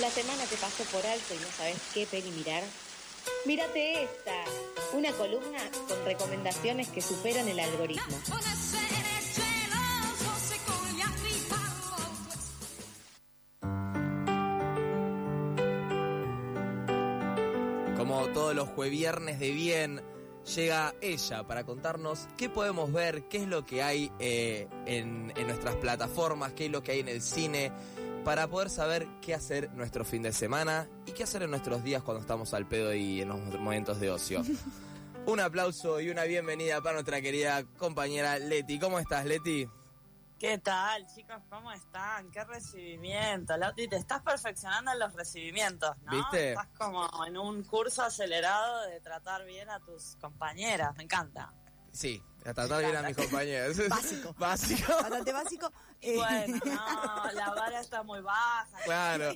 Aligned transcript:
La 0.00 0.10
semana 0.10 0.44
te 0.44 0.56
pasó 0.56 0.84
por 0.92 1.04
alto 1.04 1.34
y 1.34 1.38
no 1.38 1.48
sabes 1.56 1.76
qué 1.92 2.06
peli 2.06 2.30
mirar. 2.30 2.62
Mírate 3.46 4.04
esta, 4.04 4.44
una 4.92 5.10
columna 5.10 5.58
con 5.88 6.04
recomendaciones 6.04 6.86
que 6.88 7.00
superan 7.00 7.48
el 7.48 7.58
algoritmo. 7.58 8.16
Como 17.96 18.28
todos 18.28 18.54
los 18.54 18.68
jueviernes 18.68 19.40
de 19.40 19.50
bien, 19.50 20.02
llega 20.54 20.94
ella 21.00 21.44
para 21.44 21.64
contarnos 21.64 22.28
qué 22.36 22.48
podemos 22.48 22.92
ver, 22.92 23.24
qué 23.24 23.38
es 23.38 23.48
lo 23.48 23.66
que 23.66 23.82
hay 23.82 24.12
eh, 24.20 24.68
en, 24.86 25.32
en 25.36 25.46
nuestras 25.48 25.74
plataformas, 25.74 26.52
qué 26.52 26.66
es 26.66 26.70
lo 26.70 26.84
que 26.84 26.92
hay 26.92 27.00
en 27.00 27.08
el 27.08 27.20
cine, 27.20 27.72
para 28.24 28.48
poder 28.48 28.70
saber 28.70 29.06
qué 29.20 29.34
hacer 29.34 29.70
nuestro 29.72 30.04
fin 30.04 30.22
de 30.22 30.32
semana 30.32 30.88
y 31.06 31.12
qué 31.12 31.24
hacer 31.24 31.42
en 31.42 31.50
nuestros 31.50 31.82
días 31.82 32.02
cuando 32.02 32.20
estamos 32.20 32.54
al 32.54 32.66
pedo 32.66 32.94
y 32.94 33.22
en 33.22 33.28
los 33.28 33.38
momentos 33.38 34.00
de 34.00 34.10
ocio. 34.10 34.42
Un 35.26 35.40
aplauso 35.40 36.00
y 36.00 36.08
una 36.08 36.24
bienvenida 36.24 36.80
para 36.80 36.94
nuestra 36.94 37.20
querida 37.20 37.62
compañera 37.76 38.38
Leti. 38.38 38.78
¿Cómo 38.78 38.98
estás, 38.98 39.26
Leti? 39.26 39.68
¿Qué 40.38 40.56
tal, 40.58 41.04
chicos? 41.06 41.42
¿Cómo 41.50 41.72
están? 41.72 42.30
¿Qué 42.30 42.44
recibimiento? 42.44 43.56
Lauti, 43.56 43.88
te 43.88 43.96
estás 43.96 44.22
perfeccionando 44.22 44.92
en 44.92 45.00
los 45.00 45.12
recibimientos, 45.12 45.96
¿no? 46.04 46.12
¿Viste? 46.12 46.50
Estás 46.50 46.68
como 46.78 47.08
en 47.26 47.36
un 47.36 47.64
curso 47.64 48.04
acelerado 48.04 48.82
de 48.88 49.00
tratar 49.00 49.44
bien 49.44 49.68
a 49.68 49.80
tus 49.80 50.16
compañeras. 50.16 50.96
Me 50.96 51.02
encanta. 51.02 51.52
Sí, 51.98 52.22
a 52.44 52.54
tratar 52.54 52.84
bien 52.84 52.94
a 52.94 53.02
mis 53.02 53.16
compañeros. 53.16 53.76
Básico. 53.88 54.32
Básico. 54.38 54.92
Bastante 54.92 55.32
básico. 55.32 55.72
Bueno, 56.00 56.60
no, 56.64 57.32
la 57.32 57.54
vara 57.56 57.80
está 57.80 58.04
muy 58.04 58.20
baja. 58.20 58.78
Claro, 58.84 59.34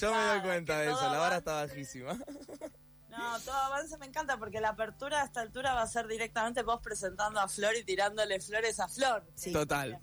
yo 0.00 0.14
me 0.14 0.24
doy 0.24 0.40
cuenta 0.42 0.78
de 0.78 0.92
eso, 0.92 1.02
la 1.10 1.18
vara 1.18 1.38
está 1.38 1.64
bajísima. 1.64 2.16
No, 3.16 3.38
todo 3.42 3.54
avance 3.54 3.96
me 3.98 4.06
encanta 4.06 4.36
porque 4.38 4.60
la 4.60 4.70
apertura 4.70 5.22
a 5.22 5.24
esta 5.24 5.40
altura 5.40 5.72
va 5.72 5.82
a 5.82 5.86
ser 5.86 6.08
directamente 6.08 6.64
vos 6.64 6.80
presentando 6.82 7.38
a 7.38 7.46
Flor 7.46 7.76
y 7.76 7.84
tirándole 7.84 8.40
flores 8.40 8.80
a 8.80 8.88
Flor. 8.88 9.24
Sí. 9.36 9.52
Total. 9.52 10.00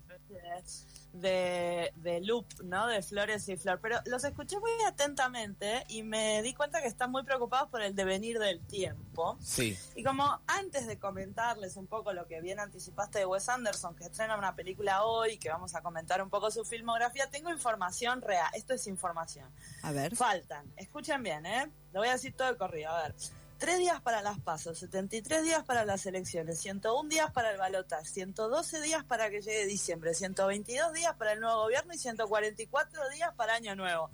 De, 1.14 1.92
de 1.98 2.22
loop, 2.22 2.46
¿no? 2.64 2.88
De 2.88 3.02
flores 3.02 3.48
y 3.50 3.58
flor. 3.58 3.80
Pero 3.82 4.00
los 4.06 4.24
escuché 4.24 4.60
muy 4.60 4.72
atentamente 4.88 5.84
y 5.90 6.04
me 6.04 6.42
di 6.42 6.54
cuenta 6.54 6.82
que 6.82 6.88
están 6.88 7.12
muy 7.12 7.24
preocupados 7.24 7.70
por 7.70 7.82
el 7.82 7.96
devenir 7.96 8.40
del 8.40 8.62
tiempo. 8.66 9.38
Sí, 9.42 9.78
Y 9.96 10.04
como 10.04 10.42
antes 10.48 10.88
de 10.88 10.98
comentarles 10.98 11.76
un 11.76 11.88
poco 11.88 12.14
lo 12.14 12.28
que 12.28 12.40
bien 12.42 12.60
anticipaste 12.60 13.20
de 13.20 13.26
Wes 13.26 13.50
Anderson, 13.50 13.96
que 13.96 14.06
estrena 14.06 14.38
una 14.38 14.56
película 14.56 15.04
hoy, 15.04 15.38
que 15.38 15.50
vamos 15.50 15.76
a 15.76 15.82
comentar 15.82 16.22
un 16.22 16.30
poco 16.30 16.50
su 16.50 16.64
filmografía, 16.64 17.30
tengo 17.30 17.52
información 17.52 18.22
real. 18.22 18.50
Esto 18.54 18.74
es 18.74 18.88
información. 18.88 19.50
a 19.84 19.92
ver. 19.92 20.16
Faltan, 20.16 20.72
escuchen 20.78 21.22
bien, 21.24 21.46
¿eh? 21.46 21.70
Lo 21.94 22.00
voy 22.00 22.10
a 22.10 22.14
decir 22.14 22.34
todo 22.34 22.48
de 22.48 22.58
corrido. 22.58 22.90
A 22.90 23.04
ver, 23.04 23.16
tres 23.62 23.78
días 23.78 24.02
para 24.02 24.24
las 24.24 24.40
pasos, 24.40 24.80
73 24.80 25.44
días 25.44 25.64
para 25.64 25.86
las 25.86 26.08
elecciones, 26.08 26.60
101 26.62 27.08
días 27.10 27.32
para 27.32 27.52
el 27.52 27.60
balotaje, 27.60 28.06
112 28.06 28.82
días 28.82 29.04
para 29.04 29.30
que 29.30 29.40
llegue 29.40 29.68
diciembre, 29.68 30.16
122 30.16 30.92
días 30.94 31.14
para 31.16 31.34
el 31.34 31.42
nuevo 31.42 31.62
gobierno 31.62 31.94
y 31.94 32.00
144 32.00 33.10
días 33.12 33.36
para 33.36 33.54
Año 33.54 33.76
Nuevo. 33.76 34.10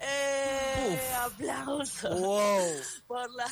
Eh, 0.00 1.12
aplausos 1.20 2.20
Wow. 2.20 2.80
por 3.06 3.30
la... 3.34 3.46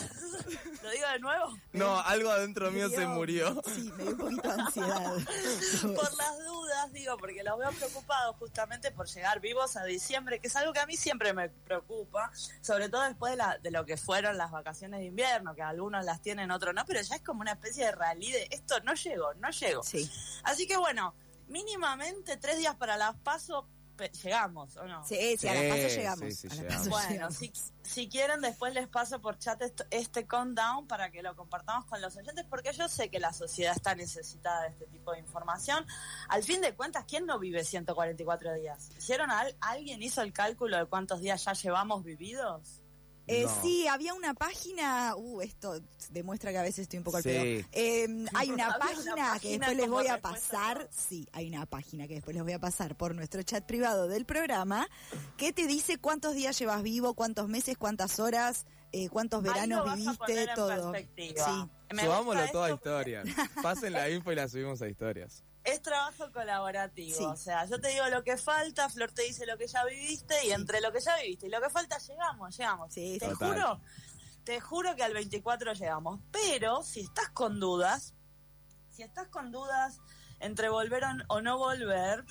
¿Lo 0.82 0.90
digo 0.90 1.08
de 1.12 1.18
nuevo? 1.18 1.58
No, 1.72 1.98
algo 2.00 2.30
adentro 2.30 2.70
mío 2.70 2.88
se 2.88 3.06
murió. 3.06 3.60
Sí, 3.74 3.90
me 3.96 4.04
dio 4.04 4.12
un 4.12 4.18
poquito 4.18 4.42
de 4.54 4.62
ansiedad. 4.62 5.12
por 5.96 6.14
las 6.16 6.38
dudas, 6.46 6.92
digo, 6.92 7.16
porque 7.18 7.42
los 7.42 7.58
veo 7.58 7.70
preocupados 7.72 8.36
justamente 8.36 8.90
por 8.92 9.06
llegar 9.08 9.40
vivos 9.40 9.76
a 9.76 9.84
diciembre, 9.84 10.38
que 10.40 10.46
es 10.48 10.56
algo 10.56 10.72
que 10.72 10.78
a 10.80 10.86
mí 10.86 10.96
siempre 10.96 11.32
me 11.32 11.48
preocupa, 11.48 12.30
sobre 12.60 12.88
todo 12.88 13.02
después 13.02 13.32
de, 13.32 13.36
la- 13.38 13.58
de 13.58 13.70
lo 13.70 13.84
que 13.84 13.96
fueron 13.96 14.36
las 14.38 14.50
vacaciones 14.50 15.00
de 15.00 15.06
invierno, 15.06 15.54
que 15.54 15.62
algunos 15.62 16.04
las 16.04 16.22
tienen, 16.22 16.50
otros 16.50 16.74
no, 16.74 16.84
pero 16.86 17.00
ya 17.00 17.16
es 17.16 17.22
como 17.22 17.40
una 17.40 17.52
especie 17.52 17.86
de 17.86 17.92
rally 17.92 18.30
de 18.30 18.46
esto 18.50 18.78
no 18.80 18.94
llegó, 18.94 19.34
no 19.34 19.50
llegó. 19.50 19.82
Sí, 19.82 20.10
Así 20.44 20.66
que 20.66 20.76
bueno, 20.76 21.14
mínimamente 21.48 22.36
tres 22.36 22.58
días 22.58 22.74
para 22.76 22.96
las 22.96 23.16
paso 23.16 23.66
llegamos, 24.22 24.76
¿o 24.76 24.84
no? 24.86 25.04
sí, 25.06 25.36
sí, 25.38 25.48
a 25.48 25.54
la 25.54 25.60
paso 25.74 25.88
Sí, 25.88 25.96
llegamos. 25.96 26.20
sí, 26.20 26.32
sí, 26.32 26.46
a 26.46 26.50
la 26.50 26.62
llegamos. 26.62 26.76
paso 26.78 26.90
Bueno, 26.90 27.10
llegamos. 27.10 27.36
si, 27.36 27.52
si 27.82 28.08
quieren 28.08 28.40
después 28.40 28.74
les 28.74 28.88
paso 28.88 29.20
por 29.20 29.38
chat 29.38 29.60
esto- 29.62 29.84
este 29.90 30.26
countdown 30.26 30.86
para 30.86 31.10
que 31.10 31.22
lo 31.22 31.34
compartamos 31.36 31.84
con 31.86 32.00
los 32.00 32.16
oyentes, 32.16 32.44
porque 32.48 32.72
yo 32.72 32.88
sé 32.88 33.08
que 33.10 33.20
la 33.20 33.32
sociedad 33.32 33.74
está 33.74 33.94
necesitada 33.94 34.62
de 34.62 34.68
este 34.68 34.86
tipo 34.86 35.12
de 35.12 35.18
información. 35.20 35.86
Al 36.28 36.42
fin 36.42 36.60
de 36.60 36.74
cuentas, 36.74 37.04
¿quién 37.08 37.26
no 37.26 37.38
vive 37.38 37.64
144 37.64 38.54
días? 38.54 38.90
¿Hicieron 38.96 39.30
al, 39.30 39.56
¿Alguien 39.60 40.02
hizo 40.02 40.22
el 40.22 40.32
cálculo 40.32 40.76
de 40.76 40.86
cuántos 40.86 41.20
días 41.20 41.44
ya 41.44 41.52
llevamos 41.54 42.04
vividos? 42.04 42.82
Eh, 43.28 43.44
No. 43.44 43.62
Sí, 43.62 43.86
había 43.88 44.14
una 44.14 44.34
página, 44.34 45.14
uh, 45.16 45.40
esto 45.40 45.80
demuestra 46.10 46.52
que 46.52 46.58
a 46.58 46.62
veces 46.62 46.80
estoy 46.80 46.98
un 46.98 47.04
poco 47.04 47.16
al 47.16 47.22
Sí. 47.24 47.28
pedo. 47.30 47.68
Eh, 47.72 48.24
hay 48.34 48.50
una 48.52 48.78
página 48.78 49.38
que 49.40 49.50
después 49.58 49.76
les 49.76 49.88
voy 49.88 50.06
a 50.06 50.20
pasar, 50.20 50.88
sí, 50.90 51.26
hay 51.32 51.48
una 51.48 51.66
página 51.66 52.06
que 52.06 52.14
después 52.14 52.34
les 52.34 52.42
voy 52.44 52.52
a 52.52 52.58
pasar 52.60 52.96
por 52.96 53.14
nuestro 53.14 53.42
chat 53.42 53.64
privado 53.66 54.06
del 54.08 54.24
programa 54.26 54.88
que 55.36 55.52
te 55.52 55.66
dice 55.66 55.98
cuántos 55.98 56.34
días 56.34 56.56
llevas 56.58 56.82
vivo, 56.82 57.14
cuántos 57.14 57.48
meses, 57.48 57.76
cuántas 57.76 58.20
horas, 58.20 58.64
eh, 58.92 59.08
cuántos 59.08 59.42
Ahí 59.44 59.50
veranos 59.50 59.78
lo 59.80 59.84
vas 59.84 59.92
a 59.94 59.96
viviste, 59.96 60.18
poner 60.24 60.48
en 60.48 60.54
todo. 60.54 60.92
perspectiva. 60.92 61.44
Sí. 61.44 61.94
Me 61.94 62.02
Subámoslo 62.04 62.48
todo 62.52 62.64
a 62.64 62.70
historias. 62.70 63.26
Pasen 63.62 63.92
la 63.92 64.08
info 64.10 64.32
y 64.32 64.36
la 64.36 64.48
subimos 64.48 64.80
a 64.82 64.88
historias. 64.88 65.42
Es 65.66 65.82
trabajo 65.82 66.30
colaborativo, 66.32 67.16
Sí. 67.18 67.24
o 67.24 67.36
sea, 67.36 67.64
yo 67.66 67.80
te 67.80 67.88
digo 67.88 68.06
lo 68.06 68.22
que 68.22 68.36
falta, 68.36 68.88
Flor 68.88 69.10
te 69.12 69.22
dice 69.22 69.46
lo 69.46 69.58
que 69.58 69.66
ya 69.66 69.84
viviste 69.84 70.36
y 70.44 70.46
Sí. 70.46 70.52
entre 70.52 70.80
lo 70.80 70.92
que 70.92 71.00
ya 71.00 71.16
viviste 71.16 71.48
y 71.48 71.50
lo 71.50 71.60
que 71.60 71.70
falta 71.70 71.98
llegamos, 71.98 72.56
llegamos. 72.56 72.94
Sí, 72.94 73.18
te 73.18 73.28
Total. 73.28 73.48
juro, 73.48 73.80
te 74.44 74.60
juro 74.60 74.94
que 74.94 75.02
al 75.02 75.12
24 75.12 75.72
llegamos. 75.72 76.20
Pero 76.30 76.82
si 76.84 77.00
estás 77.00 77.30
con 77.30 77.58
dudas, 77.58 78.14
si 78.92 79.02
estás 79.02 79.26
con 79.28 79.50
dudas 79.50 79.98
entre 80.38 80.68
volver 80.68 81.02
o- 81.28 81.40
no 81.40 81.58
volver, 81.58 82.24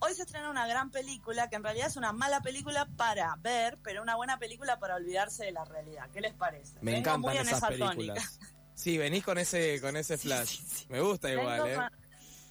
hoy 0.00 0.14
se 0.14 0.22
estrena 0.22 0.48
una 0.48 0.66
gran 0.66 0.90
película 0.90 1.50
que 1.50 1.56
en 1.56 1.64
realidad 1.64 1.88
es 1.88 1.96
una 1.96 2.12
mala 2.12 2.40
película 2.40 2.86
para 2.96 3.36
ver, 3.40 3.78
pero 3.82 4.00
una 4.00 4.16
buena 4.16 4.38
película 4.38 4.78
para 4.78 4.94
olvidarse 4.96 5.44
de 5.44 5.52
la 5.52 5.64
realidad. 5.66 6.08
¿Qué 6.12 6.22
les 6.22 6.32
parece? 6.34 6.74
Me 6.80 6.92
Vengo 6.92 6.98
encantan 7.00 7.20
muy 7.20 7.36
en 7.36 7.42
esas 7.42 7.58
esa 7.58 7.68
películas. 7.68 7.96
tónica. 7.96 8.30
Sí, 8.78 8.96
venís 8.96 9.24
con 9.24 9.36
ese, 9.38 9.80
con 9.80 9.96
ese 9.96 10.16
flash. 10.16 10.86
Me 10.88 11.00
gusta 11.00 11.28
igual, 11.32 11.62
Vengo 11.64 11.82
¿eh? 11.82 11.88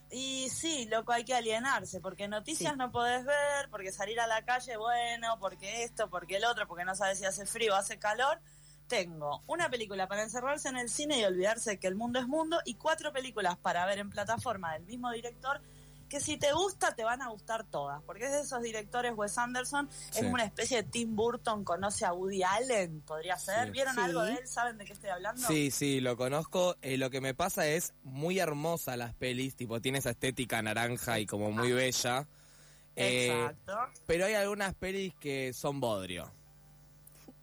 Y 0.09 0.49
sí, 0.49 0.85
loco, 0.89 1.11
hay 1.11 1.25
que 1.25 1.33
alienarse, 1.33 1.99
porque 1.99 2.27
noticias 2.27 2.73
Sí. 2.73 2.77
no 2.77 2.91
podés 2.91 3.25
ver, 3.25 3.69
porque 3.69 3.91
salir 3.91 4.19
a 4.19 4.27
la 4.27 4.43
calle, 4.45 4.77
bueno, 4.77 5.37
porque 5.39 5.83
esto, 5.83 6.09
porque 6.09 6.37
el 6.37 6.45
otro, 6.45 6.67
porque 6.67 6.85
no 6.85 6.95
sabes 6.95 7.19
si 7.19 7.25
hace 7.25 7.45
frío 7.45 7.73
o 7.73 7.75
hace 7.75 7.99
calor. 7.99 8.39
Tengo 8.87 9.43
una 9.47 9.69
película 9.69 10.07
para 10.07 10.23
encerrarse 10.23 10.69
en 10.69 10.77
el 10.77 10.89
cine 10.89 11.19
y 11.19 11.25
olvidarse 11.25 11.77
que 11.77 11.87
el 11.87 11.95
mundo 11.95 12.19
es 12.19 12.27
mundo, 12.27 12.61
y 12.63 12.75
cuatro 12.75 13.11
películas 13.11 13.57
para 13.57 13.85
ver 13.85 13.99
en 13.99 14.09
plataforma 14.09 14.73
del 14.73 14.83
mismo 14.85 15.11
director, 15.11 15.59
que 16.09 16.19
si 16.19 16.37
te 16.37 16.53
gusta, 16.53 16.95
te 16.95 17.03
van 17.03 17.21
a 17.21 17.29
gustar 17.29 17.63
todas, 17.65 18.01
porque 18.03 18.25
es 18.25 18.31
de 18.31 18.41
esos 18.41 18.61
directores, 18.61 19.13
Wes 19.15 19.37
Anderson, 19.37 19.89
Sí. 20.11 20.19
es 20.19 20.25
una 20.31 20.43
especie 20.45 20.83
de 20.83 20.89
Tim 20.89 21.15
Burton, 21.15 21.63
conoce 21.63 22.05
a 22.05 22.13
Woody 22.13 22.43
Allen, 22.43 23.01
podría 23.01 23.37
ser. 23.37 23.65
Sí. 23.65 23.71
¿Vieron 23.71 23.95
Sí. 23.95 24.01
algo 24.01 24.21
de 24.23 24.33
él? 24.33 24.47
¿Saben 24.47 24.77
de 24.77 24.85
qué 24.85 24.93
estoy 24.93 25.09
hablando? 25.09 25.45
Sí, 25.47 25.71
sí, 25.71 25.99
lo 25.99 26.15
conozco. 26.17 26.75
Eh, 26.81 26.97
lo 26.97 27.09
que 27.09 27.21
me 27.21 27.33
pasa 27.33 27.67
es 27.67 27.93
muy 28.03 28.39
hermosa 28.39 28.95
las 28.97 29.13
pelis, 29.15 29.55
tipo, 29.55 29.81
tiene 29.81 29.97
esa 29.99 30.11
estética 30.11 30.61
naranja 30.61 31.19
y 31.19 31.25
como 31.25 31.51
muy 31.51 31.71
bella. 31.71 32.27
Eh, 32.95 33.27
Exacto. 33.31 33.77
pero 34.07 34.25
hay 34.25 34.33
algunas 34.33 34.73
pelis 34.73 35.13
que 35.15 35.53
son 35.53 35.79
bodrio. 35.79 36.31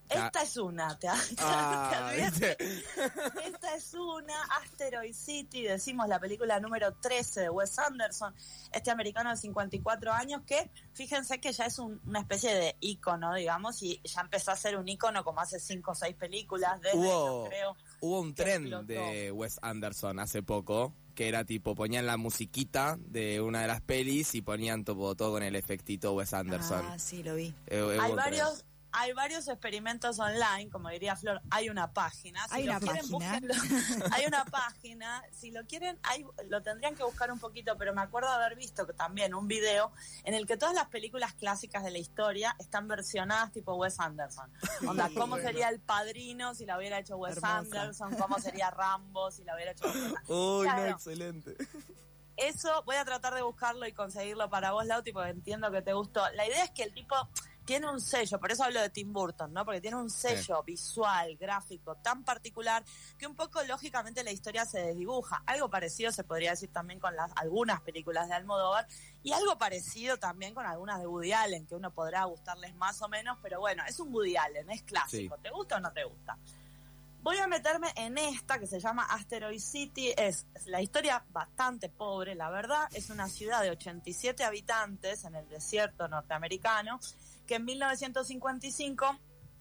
Esta 0.08 0.42
es 0.42 0.56
una, 0.56 0.98
te, 0.98 1.08
Ah. 1.38 2.12
Esta 2.16 3.74
es 3.74 3.94
una, 3.94 4.34
Asteroid 4.62 5.14
City, 5.14 5.62
decimos 5.62 6.08
la 6.08 6.18
película 6.20 6.60
número 6.60 6.92
13 6.94 7.42
de 7.42 7.50
Wes 7.50 7.78
Anderson, 7.78 8.34
este 8.72 8.90
americano 8.90 9.30
de 9.30 9.36
54 9.36 10.12
años 10.12 10.42
que, 10.46 10.70
fíjense 10.92 11.40
que 11.40 11.52
ya 11.52 11.66
es 11.66 11.78
un- 11.78 12.00
una 12.06 12.20
especie 12.20 12.54
de 12.54 12.76
ícono, 12.80 13.34
digamos, 13.34 13.82
y 13.82 14.00
ya 14.04 14.20
empezó 14.20 14.50
a 14.50 14.56
ser 14.56 14.76
un 14.76 14.88
ícono 14.88 15.24
como 15.24 15.40
hace 15.40 15.58
5 15.58 15.92
o 15.92 15.94
6 15.94 16.14
películas, 16.16 16.80
desde, 16.80 16.98
Hubo- 16.98 17.44
yo 17.44 17.48
creo. 17.50 17.76
Hubo 18.00 18.20
un 18.20 18.34
tren 18.34 18.62
explotó. 18.66 18.84
de 18.86 19.32
Wes 19.32 19.58
Anderson 19.62 20.18
hace 20.20 20.42
poco, 20.42 20.92
que 21.14 21.28
era 21.28 21.44
tipo, 21.44 21.74
ponían 21.74 22.06
la 22.06 22.16
musiquita 22.16 22.98
de 23.00 23.40
una 23.40 23.62
de 23.62 23.68
las 23.68 23.80
pelis 23.80 24.34
y 24.34 24.42
ponían 24.42 24.84
todo, 24.84 25.14
todo 25.14 25.32
con 25.32 25.42
el 25.42 25.56
efectito 25.56 26.12
Wes 26.12 26.34
Anderson. 26.34 26.84
Ah, 26.86 26.98
sí, 26.98 27.22
lo 27.22 27.34
vi. 27.36 27.54
Eh, 27.66 27.82
hubo 27.82 27.90
Hay 28.02 28.12
tren. 28.30 28.40
Hay 28.96 29.12
varios 29.12 29.48
experimentos 29.48 30.20
online, 30.20 30.70
como 30.70 30.88
diría 30.88 31.16
Flor, 31.16 31.42
hay 31.50 31.68
una 31.68 31.92
página. 31.92 32.46
Si 32.46 32.54
Hay 32.54 32.64
lo 32.64 32.70
una 32.70 32.80
quieren, 32.80 33.10
página. 33.10 33.40
búsquenlo. 33.40 33.54
hay 34.12 34.26
una 34.26 34.44
página. 34.44 35.22
Si 35.32 35.50
lo 35.50 35.66
quieren, 35.66 35.98
hay, 36.04 36.24
lo 36.48 36.62
tendrían 36.62 36.94
que 36.94 37.02
buscar 37.02 37.32
un 37.32 37.40
poquito, 37.40 37.76
pero 37.76 37.92
me 37.92 38.02
acuerdo 38.02 38.28
de 38.30 38.36
haber 38.36 38.54
visto 38.56 38.86
que 38.86 38.92
también 38.92 39.34
un 39.34 39.48
video 39.48 39.90
en 40.22 40.34
el 40.34 40.46
que 40.46 40.56
todas 40.56 40.76
las 40.76 40.86
películas 40.86 41.34
clásicas 41.34 41.82
de 41.82 41.90
la 41.90 41.98
historia 41.98 42.54
están 42.60 42.86
versionadas 42.86 43.50
tipo 43.52 43.74
Wes 43.74 43.98
Anderson. 43.98 44.48
Onda, 44.86 45.10
¿cómo 45.12 45.38
sería 45.38 45.70
El 45.70 45.80
Padrino 45.80 46.54
si 46.54 46.64
la 46.64 46.78
hubiera 46.78 47.00
hecho 47.00 47.16
Wes 47.16 47.36
Hermosa. 47.36 47.58
Anderson? 47.58 48.14
¿Cómo 48.16 48.38
sería 48.38 48.70
Rambo 48.70 49.32
si 49.32 49.42
la 49.42 49.56
hubiera 49.56 49.72
hecho 49.72 49.86
Wes 49.86 49.96
Anderson? 49.96 50.24
Uy, 50.28 50.66
no, 50.68 50.86
excelente. 50.86 51.56
Eso 52.36 52.82
voy 52.84 52.96
a 52.96 53.04
tratar 53.04 53.34
de 53.34 53.42
buscarlo 53.42 53.86
y 53.86 53.92
conseguirlo 53.92 54.50
para 54.50 54.72
vos, 54.72 54.84
Lauti, 54.86 55.12
porque 55.12 55.30
entiendo 55.30 55.70
que 55.70 55.82
te 55.82 55.92
gustó. 55.92 56.20
La 56.32 56.46
idea 56.46 56.64
es 56.64 56.70
que 56.70 56.82
el 56.82 56.92
tipo 56.92 57.14
tiene 57.64 57.88
un 57.90 58.00
sello, 58.00 58.38
por 58.38 58.52
eso 58.52 58.64
hablo 58.64 58.80
de 58.80 58.90
Tim 58.90 59.12
Burton, 59.12 59.52
¿no? 59.52 59.64
Porque 59.64 59.80
tiene 59.80 59.96
un 59.96 60.10
sello 60.10 60.62
visual, 60.62 61.36
gráfico 61.36 61.96
tan 61.96 62.24
particular 62.24 62.84
que 63.18 63.26
un 63.26 63.34
poco 63.34 63.62
lógicamente 63.62 64.22
la 64.22 64.32
historia 64.32 64.64
se 64.64 64.80
desdibuja. 64.80 65.42
Algo 65.46 65.70
parecido 65.70 66.12
se 66.12 66.24
podría 66.24 66.50
decir 66.50 66.70
también 66.72 67.00
con 67.00 67.16
las 67.16 67.32
algunas 67.36 67.80
películas 67.80 68.28
de 68.28 68.34
Almodóvar 68.34 68.86
y 69.22 69.32
algo 69.32 69.56
parecido 69.56 70.18
también 70.18 70.54
con 70.54 70.66
algunas 70.66 71.00
de 71.00 71.06
Woody 71.06 71.32
Allen, 71.32 71.66
que 71.66 71.74
uno 71.74 71.90
podrá 71.90 72.24
gustarles 72.24 72.74
más 72.76 73.00
o 73.02 73.08
menos, 73.08 73.38
pero 73.42 73.60
bueno, 73.60 73.82
es 73.88 73.98
un 73.98 74.14
Woody 74.14 74.36
Allen, 74.36 74.70
es 74.70 74.82
clásico. 74.82 75.38
¿Te 75.38 75.50
gusta 75.50 75.76
o 75.76 75.80
no 75.80 75.92
te 75.92 76.04
gusta? 76.04 76.38
Voy 77.24 77.38
a 77.38 77.46
meterme 77.46 77.88
en 77.96 78.18
esta 78.18 78.58
que 78.58 78.66
se 78.66 78.78
llama 78.78 79.04
Asteroid 79.04 79.58
City. 79.58 80.12
Es, 80.14 80.46
la 80.66 80.82
historia 80.82 81.24
bastante 81.30 81.88
pobre, 81.88 82.34
la 82.34 82.50
verdad. 82.50 82.86
Es 82.92 83.08
una 83.08 83.30
ciudad 83.30 83.62
de 83.62 83.70
87 83.70 84.44
habitantes 84.44 85.24
en 85.24 85.34
el 85.34 85.48
desierto 85.48 86.06
norteamericano 86.06 87.00
que 87.46 87.56
en 87.56 87.64
1955 87.64 89.18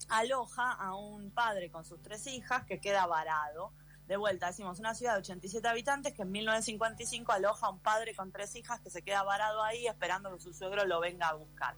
aloja 0.10 0.72
a 0.72 0.96
un 0.96 1.32
padre 1.32 1.70
con 1.70 1.86
sus 1.86 2.02
tres 2.02 2.28
hijas 2.28 2.66
que 2.66 2.80
queda 2.80 3.06
varado. 3.06 3.72
De 4.08 4.18
vuelta, 4.18 4.48
decimos, 4.48 4.80
una 4.80 4.94
ciudad 4.94 5.14
de 5.14 5.20
87 5.20 5.66
habitantes 5.68 6.14
que 6.14 6.24
en 6.24 6.32
1955 6.32 7.32
aloja 7.32 7.68
a 7.68 7.70
un 7.70 7.80
padre 7.80 8.14
con 8.16 8.32
tres 8.32 8.56
hijas 8.56 8.82
que 8.82 8.90
se 8.90 9.02
queda 9.02 9.24
varado 9.24 9.64
ahí 9.64 9.88
esperando 9.88 10.34
que 10.36 10.42
su 10.42 10.54
suegro 10.54 10.86
lo 10.86 11.00
venga 11.00 11.30
a 11.30 11.34
buscar. 11.36 11.76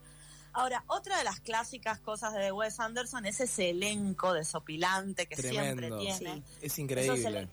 Ahora, 0.55 0.85
otra 0.87 1.17
de 1.17 1.25
las 1.25 1.41
clásicas 1.41 1.99
cosas 1.99 2.33
de 2.33 2.49
Wes 2.51 2.79
Anderson 2.79 3.25
es 3.25 3.41
ese 3.41 3.71
elenco 3.71 4.33
desopilante 4.33 5.27
que 5.27 5.35
siempre 5.35 5.91
tiene. 5.91 6.43
Es 6.61 6.79
increíble. 6.79 7.49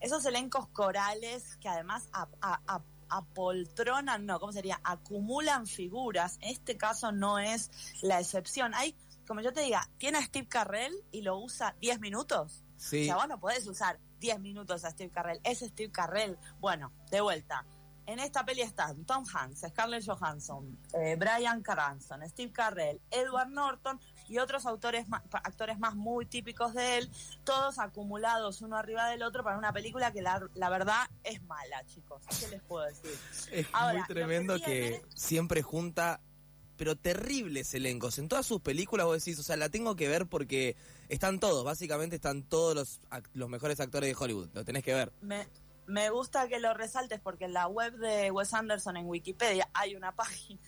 Esos, 0.00 0.24
elencos 0.24 0.66
corales 0.68 1.56
que 1.56 1.68
además 1.68 2.08
apoltronan, 3.10 4.26
no, 4.26 4.38
¿cómo 4.40 4.52
sería? 4.52 4.80
Acumulan 4.84 5.66
figuras. 5.66 6.38
En 6.40 6.50
este 6.50 6.76
caso 6.76 7.12
no 7.12 7.38
es 7.38 7.70
la 8.02 8.20
excepción. 8.20 8.74
Hay, 8.74 8.96
como 9.26 9.40
yo 9.40 9.52
te 9.52 9.62
diga, 9.62 9.88
tiene 9.98 10.18
a 10.18 10.22
Steve 10.22 10.48
Carrell 10.48 10.94
y 11.10 11.22
lo 11.22 11.38
usa 11.38 11.74
10 11.80 12.00
minutos. 12.00 12.64
Sí. 12.76 13.02
O 13.02 13.04
sea, 13.04 13.16
vos 13.16 13.28
no 13.28 13.40
podés 13.40 13.66
usar 13.66 13.98
10 14.20 14.40
minutos 14.40 14.84
a 14.84 14.90
Steve 14.90 15.10
Carrell. 15.10 15.40
Es 15.44 15.60
Steve 15.60 15.90
Carrell. 15.90 16.38
Bueno, 16.60 16.92
de 17.10 17.20
vuelta 17.20 17.64
en 18.08 18.20
esta 18.20 18.42
peli 18.42 18.62
están 18.62 19.04
Tom 19.04 19.22
Hanks, 19.30 19.66
Scarlett 19.68 20.02
Johansson, 20.06 20.78
eh, 20.94 21.14
Brian 21.18 21.62
Cranston, 21.62 22.26
Steve 22.30 22.50
Carrell, 22.50 23.02
Edward 23.10 23.50
Norton 23.50 24.00
y 24.28 24.38
otros 24.38 24.66
autores 24.66 25.06
actores 25.32 25.78
más 25.78 25.94
muy 25.94 26.26
típicos 26.26 26.74
de 26.74 26.98
él, 26.98 27.10
todos 27.44 27.78
acumulados 27.78 28.62
uno 28.62 28.76
arriba 28.76 29.08
del 29.08 29.22
otro 29.22 29.42
para 29.42 29.58
una 29.58 29.72
película 29.72 30.12
que 30.12 30.22
la, 30.22 30.70
verdad 30.70 31.08
es 31.24 31.42
mala, 31.42 31.84
chicos. 31.86 32.22
¿Qué 32.40 32.48
les 32.48 32.62
puedo 32.62 32.84
decir? 32.84 33.18
Es 33.52 33.66
muy 33.72 34.02
tremendo 34.06 34.60
que, 34.60 35.02
siempre 35.14 35.62
junta 35.62 36.20
pero 36.76 36.94
terribles 36.94 37.74
elencos. 37.74 38.18
En 38.18 38.28
todas 38.28 38.46
sus 38.46 38.60
películas 38.60 39.04
vos 39.04 39.18
decís, 39.18 39.36
o 39.40 39.42
sea, 39.42 39.56
la 39.56 39.68
tengo 39.68 39.96
que 39.96 40.06
ver 40.06 40.26
porque 40.26 40.76
están 41.08 41.40
todos, 41.40 41.64
básicamente 41.64 42.16
están 42.16 42.44
todos 42.44 42.74
los, 42.74 43.00
los 43.34 43.48
mejores 43.48 43.80
actores 43.80 44.08
de 44.08 44.24
Hollywood, 44.24 44.48
lo 44.54 44.64
tenés 44.64 44.84
que 44.84 44.94
ver. 44.94 45.12
Me, 45.20 45.48
me 45.88 46.10
gusta 46.10 46.46
que 46.48 46.60
lo 46.60 46.74
resaltes 46.74 47.18
porque 47.18 47.46
en 47.46 47.54
la 47.54 47.66
web 47.66 47.96
de 47.96 48.30
Wes 48.30 48.54
Anderson 48.54 48.96
en 48.96 49.06
Wikipedia 49.06 49.68
hay 49.74 49.96
una 49.96 50.12
página. 50.16 50.60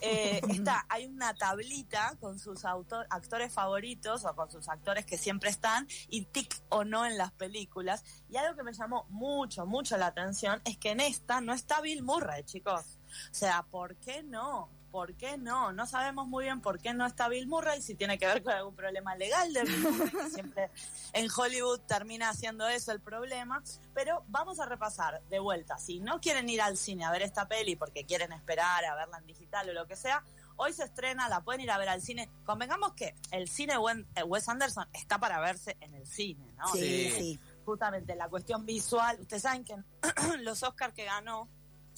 Eh, 0.00 0.40
está, 0.50 0.86
hay 0.88 1.06
una 1.06 1.34
tablita 1.34 2.16
con 2.20 2.38
sus 2.38 2.64
actores 2.64 3.52
favoritos 3.52 4.24
o 4.24 4.34
con 4.34 4.50
sus 4.50 4.68
actores 4.68 5.04
que 5.04 5.18
siempre 5.18 5.50
están 5.50 5.86
y 6.08 6.26
tic 6.26 6.62
o 6.68 6.84
no 6.84 7.06
en 7.06 7.18
las 7.18 7.32
películas. 7.32 8.04
Y 8.28 8.36
algo 8.36 8.56
que 8.56 8.62
me 8.62 8.72
llamó 8.72 9.06
mucho, 9.08 9.66
mucho 9.66 9.96
la 9.96 10.06
atención 10.06 10.60
es 10.64 10.78
que 10.78 10.90
en 10.90 11.00
esta 11.00 11.40
no 11.40 11.52
está 11.52 11.80
Bill 11.80 12.02
Murray, 12.02 12.44
chicos. 12.44 12.98
O 13.30 13.34
sea, 13.34 13.62
¿por 13.62 13.96
qué 13.96 14.22
no? 14.22 14.70
¿Por 14.98 15.14
qué 15.14 15.38
no? 15.38 15.70
No 15.70 15.86
sabemos 15.86 16.26
muy 16.26 16.46
bien 16.46 16.60
por 16.60 16.80
qué 16.80 16.92
no 16.92 17.06
está 17.06 17.28
Bill 17.28 17.46
Murray, 17.46 17.80
si 17.80 17.94
tiene 17.94 18.18
que 18.18 18.26
ver 18.26 18.42
con 18.42 18.52
algún 18.52 18.74
problema 18.74 19.14
legal 19.14 19.52
de 19.52 19.62
Bill 19.62 19.78
Murray, 19.78 20.10
que 20.10 20.30
siempre 20.30 20.70
en 21.12 21.28
Hollywood 21.30 21.78
termina 21.82 22.30
haciendo 22.30 22.66
eso 22.66 22.90
el 22.90 22.98
problema. 22.98 23.62
Pero 23.94 24.24
vamos 24.26 24.58
a 24.58 24.66
repasar 24.66 25.22
de 25.30 25.38
vuelta. 25.38 25.78
Si 25.78 26.00
no 26.00 26.20
quieren 26.20 26.48
ir 26.48 26.60
al 26.60 26.76
cine 26.76 27.04
a 27.04 27.12
ver 27.12 27.22
esta 27.22 27.46
peli 27.46 27.76
porque 27.76 28.06
quieren 28.06 28.32
esperar 28.32 28.84
a 28.86 28.96
verla 28.96 29.18
en 29.18 29.26
digital 29.26 29.70
o 29.70 29.72
lo 29.72 29.86
que 29.86 29.94
sea, 29.94 30.24
hoy 30.56 30.72
se 30.72 30.82
estrena, 30.82 31.28
la 31.28 31.42
pueden 31.42 31.60
ir 31.60 31.70
a 31.70 31.78
ver 31.78 31.90
al 31.90 32.02
cine. 32.02 32.28
Convengamos 32.44 32.94
que 32.94 33.14
el 33.30 33.48
cine 33.48 33.74
eh, 34.16 34.22
Wes 34.24 34.48
Anderson 34.48 34.88
está 34.92 35.20
para 35.20 35.38
verse 35.38 35.76
en 35.78 35.94
el 35.94 36.08
cine, 36.08 36.44
¿no? 36.56 36.72
Sí, 36.72 37.12
sí. 37.16 37.40
Justamente 37.64 38.16
la 38.16 38.28
cuestión 38.28 38.66
visual. 38.66 39.16
Ustedes 39.20 39.42
saben 39.42 39.62
que 39.62 39.76
los 40.40 40.60
Oscars 40.64 40.92
que 40.92 41.04
ganó 41.04 41.48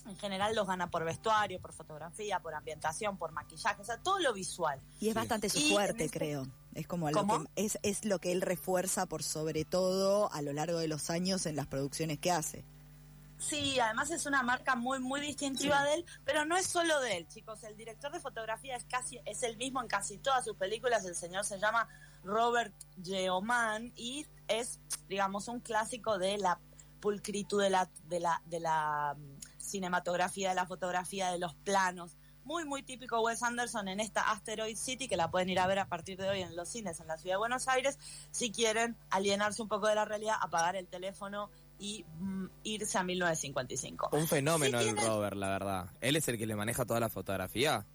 en 0.07 0.17
general 0.17 0.55
los 0.55 0.67
gana 0.67 0.91
por 0.91 1.05
vestuario, 1.05 1.61
por 1.61 1.73
fotografía, 1.73 2.41
por 2.41 2.55
ambientación, 2.55 3.17
por 3.17 3.33
maquillaje, 3.33 3.83
o 3.83 3.85
sea, 3.85 3.99
todo 3.99 4.19
lo 4.21 4.33
visual. 4.33 4.81
Y 5.01 5.09
es 5.09 5.15
bastante 5.15 5.49
su 5.49 5.61
fuerte, 5.61 6.05
este 6.05 6.19
creo. 6.19 6.47
Es 6.75 6.87
como 6.87 7.11
lo 7.11 7.27
que, 7.27 7.65
es, 7.65 7.79
es 7.83 8.05
lo 8.05 8.21
que 8.21 8.33
él 8.33 8.43
refuerza 8.43 9.07
por 9.07 9.23
sobre 9.23 9.65
todo 9.65 10.33
a 10.33 10.43
lo 10.43 10.53
largo 10.53 10.79
de 10.79 10.89
los 10.89 11.11
años 11.11 11.47
en 11.47 11.57
las 11.57 11.67
producciones 11.67 12.19
que 12.19 12.31
hace. 12.31 12.65
Sí, 13.41 13.81
además 13.81 14.11
es 14.11 14.27
una 14.27 14.43
marca 14.43 14.77
muy 14.77 15.01
muy 15.01 15.21
distintiva 15.21 15.83
de 15.85 15.95
él, 15.95 16.05
pero 16.27 16.45
no 16.45 16.59
es 16.59 16.67
solo 16.67 17.01
de 17.01 17.17
él, 17.17 17.27
chicos. 17.27 17.65
El 17.65 17.75
director 17.75 18.13
de 18.13 18.21
fotografía 18.21 18.77
es 18.77 18.85
casi 18.85 19.19
es 19.25 19.43
el 19.43 19.57
mismo 19.57 19.81
en 19.81 19.89
casi 19.89 20.19
todas 20.19 20.45
sus 20.45 20.57
películas. 20.57 21.05
El 21.07 21.15
señor 21.15 21.47
se 21.47 21.59
llama 21.59 21.89
Robert 22.23 22.75
Geoman 23.03 23.93
y 23.97 24.27
es, 24.47 24.79
digamos, 25.09 25.49
un 25.49 25.61
clásico 25.61 26.19
de 26.19 26.37
la 26.37 26.61
pulcritud 27.01 27.63
de 27.63 27.71
la 27.71 27.91
de 28.09 28.21
la 28.21 28.43
de 28.47 28.61
la 28.61 29.17
cinematografía, 29.59 30.51
de 30.51 30.55
la 30.55 30.67
fotografía, 30.67 31.31
de 31.31 31.39
los 31.39 31.55
planos. 31.55 32.17
Muy, 32.45 32.65
muy 32.65 32.83
típico 32.83 33.21
Wes 33.21 33.43
Anderson 33.43 33.89
en 33.89 34.01
esta 34.01 34.31
Asteroid 34.31 34.77
City, 34.77 35.09
que 35.09 35.17
la 35.17 35.31
pueden 35.31 35.51
ir 35.51 35.61
a 35.61 35.67
ver 35.67 35.79
a 35.79 35.87
partir 35.87 36.19
de 36.19 36.29
hoy 36.29 36.41
en 36.41 36.57
los 36.57 36.69
cines 36.69 36.99
en 36.99 37.07
la 37.07 37.19
ciudad 37.19 37.35
de 37.35 37.39
Buenos 37.39 37.69
Aires, 37.69 37.99
si 38.31 38.51
quieren 38.51 38.97
alienarse 39.11 39.63
un 39.63 39.69
poco 39.69 39.87
de 39.87 39.95
la 39.95 40.05
realidad, 40.05 40.37
apagar 40.41 40.75
el 40.75 40.89
teléfono 40.89 41.51
y 41.79 42.05
mm, 42.19 42.47
irse 42.65 42.99
a 42.99 43.03
1955. 43.03 44.11
Un 44.13 44.27
fenómeno 44.27 44.81
el 44.81 44.97
Robert, 44.97 45.37
la 45.37 45.49
verdad. 45.49 45.91
Él 46.01 46.17
es 46.17 46.27
el 46.29 46.39
que 46.39 46.47
le 46.47 46.57
maneja 46.57 46.85
toda 46.85 46.99
la 46.99 47.09
fotografía. 47.09 47.87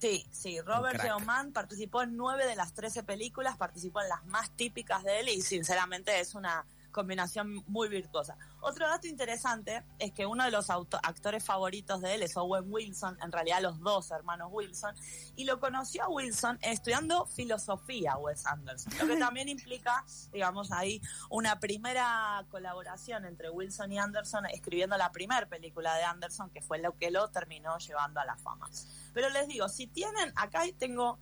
Sí, 0.00 0.24
sí, 0.30 0.60
Robert 0.60 1.00
Geoman 1.00 1.52
participó 1.52 2.02
en 2.02 2.16
nueve 2.16 2.46
de 2.46 2.54
las 2.54 2.72
trece 2.72 3.02
películas, 3.02 3.56
participó 3.56 4.00
en 4.00 4.08
las 4.08 4.24
más 4.26 4.50
típicas 4.52 5.02
de 5.02 5.20
él 5.20 5.28
y 5.28 5.42
sinceramente 5.42 6.20
es 6.20 6.36
una 6.36 6.64
combinación 6.98 7.62
muy 7.68 7.88
virtuosa. 7.88 8.36
Otro 8.60 8.88
dato 8.88 9.06
interesante 9.06 9.84
es 10.00 10.10
que 10.10 10.26
uno 10.26 10.42
de 10.42 10.50
los 10.50 10.68
actores 10.68 11.44
favoritos 11.44 12.00
de 12.00 12.16
él 12.16 12.24
es 12.24 12.36
Owen 12.36 12.64
Wilson, 12.66 13.16
en 13.22 13.30
realidad 13.30 13.62
los 13.62 13.78
dos 13.78 14.10
hermanos 14.10 14.48
Wilson, 14.50 14.96
y 15.36 15.44
lo 15.44 15.60
conoció 15.60 16.02
a 16.02 16.08
Wilson 16.08 16.58
estudiando 16.60 17.24
filosofía, 17.26 18.16
Wes 18.16 18.44
Anderson, 18.46 18.92
lo 18.98 19.06
que 19.06 19.16
también 19.16 19.48
implica, 19.48 20.04
digamos, 20.32 20.72
ahí 20.72 21.00
una 21.30 21.60
primera 21.60 22.44
colaboración 22.50 23.24
entre 23.26 23.48
Wilson 23.48 23.92
y 23.92 23.98
Anderson 24.00 24.46
escribiendo 24.46 24.96
la 24.96 25.12
primera 25.12 25.46
película 25.46 25.94
de 25.94 26.02
Anderson, 26.02 26.50
que 26.50 26.62
fue 26.62 26.80
lo 26.80 26.96
que 26.98 27.12
lo 27.12 27.28
terminó 27.28 27.78
llevando 27.78 28.18
a 28.18 28.24
la 28.24 28.36
fama. 28.36 28.68
Pero 29.14 29.30
les 29.30 29.46
digo, 29.46 29.68
si 29.68 29.86
tienen, 29.86 30.32
acá 30.34 30.64
tengo 30.76 31.20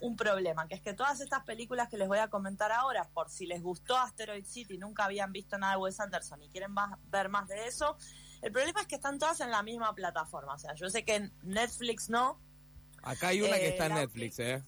un 0.00 0.16
problema, 0.16 0.66
que 0.68 0.74
es 0.74 0.80
que 0.80 0.94
todas 0.94 1.20
estas 1.20 1.44
películas 1.44 1.88
que 1.88 1.96
les 1.96 2.08
voy 2.08 2.18
a 2.18 2.28
comentar 2.28 2.72
ahora, 2.72 3.08
por 3.12 3.30
si 3.30 3.46
les 3.46 3.62
gustó 3.62 3.96
Asteroid 3.96 4.44
City, 4.44 4.78
nunca 4.78 5.04
habían 5.04 5.32
visto 5.32 5.58
nada 5.58 5.74
de 5.74 5.78
Wes 5.78 6.00
Anderson 6.00 6.42
y 6.42 6.48
quieren 6.48 6.74
ver 7.10 7.28
más 7.28 7.48
de 7.48 7.66
eso, 7.66 7.96
el 8.42 8.52
problema 8.52 8.80
es 8.80 8.86
que 8.86 8.94
están 8.94 9.18
todas 9.18 9.40
en 9.40 9.50
la 9.50 9.62
misma 9.62 9.94
plataforma. 9.94 10.54
O 10.54 10.58
sea, 10.58 10.74
yo 10.74 10.88
sé 10.88 11.04
que 11.04 11.16
en 11.16 11.32
Netflix 11.42 12.08
no. 12.08 12.40
Acá 13.02 13.28
hay 13.28 13.42
una 13.42 13.56
que 13.56 13.68
está 13.68 13.86
en 13.86 13.92
eh, 13.92 13.94
Netflix, 13.96 14.38
¿eh? 14.38 14.64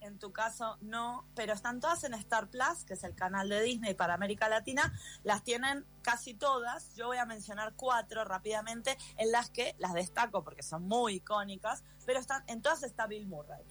En 0.00 0.18
tu 0.18 0.32
caso 0.32 0.76
no, 0.82 1.26
pero 1.34 1.52
están 1.52 1.80
todas 1.80 2.04
en 2.04 2.14
Star 2.14 2.48
Plus, 2.48 2.84
que 2.86 2.94
es 2.94 3.02
el 3.02 3.14
canal 3.14 3.48
de 3.48 3.60
Disney 3.62 3.94
para 3.94 4.14
América 4.14 4.48
Latina. 4.48 4.92
Las 5.24 5.42
tienen 5.42 5.84
casi 6.02 6.34
todas. 6.34 6.94
Yo 6.94 7.06
voy 7.06 7.16
a 7.16 7.26
mencionar 7.26 7.74
cuatro 7.74 8.24
rápidamente, 8.24 8.96
en 9.16 9.32
las 9.32 9.50
que 9.50 9.74
las 9.78 9.94
destaco 9.94 10.44
porque 10.44 10.62
son 10.62 10.86
muy 10.86 11.14
icónicas, 11.14 11.82
pero 12.04 12.20
están 12.20 12.44
en 12.46 12.62
todas 12.62 12.82
está 12.82 13.06
Bill 13.06 13.26
Murray. 13.26 13.64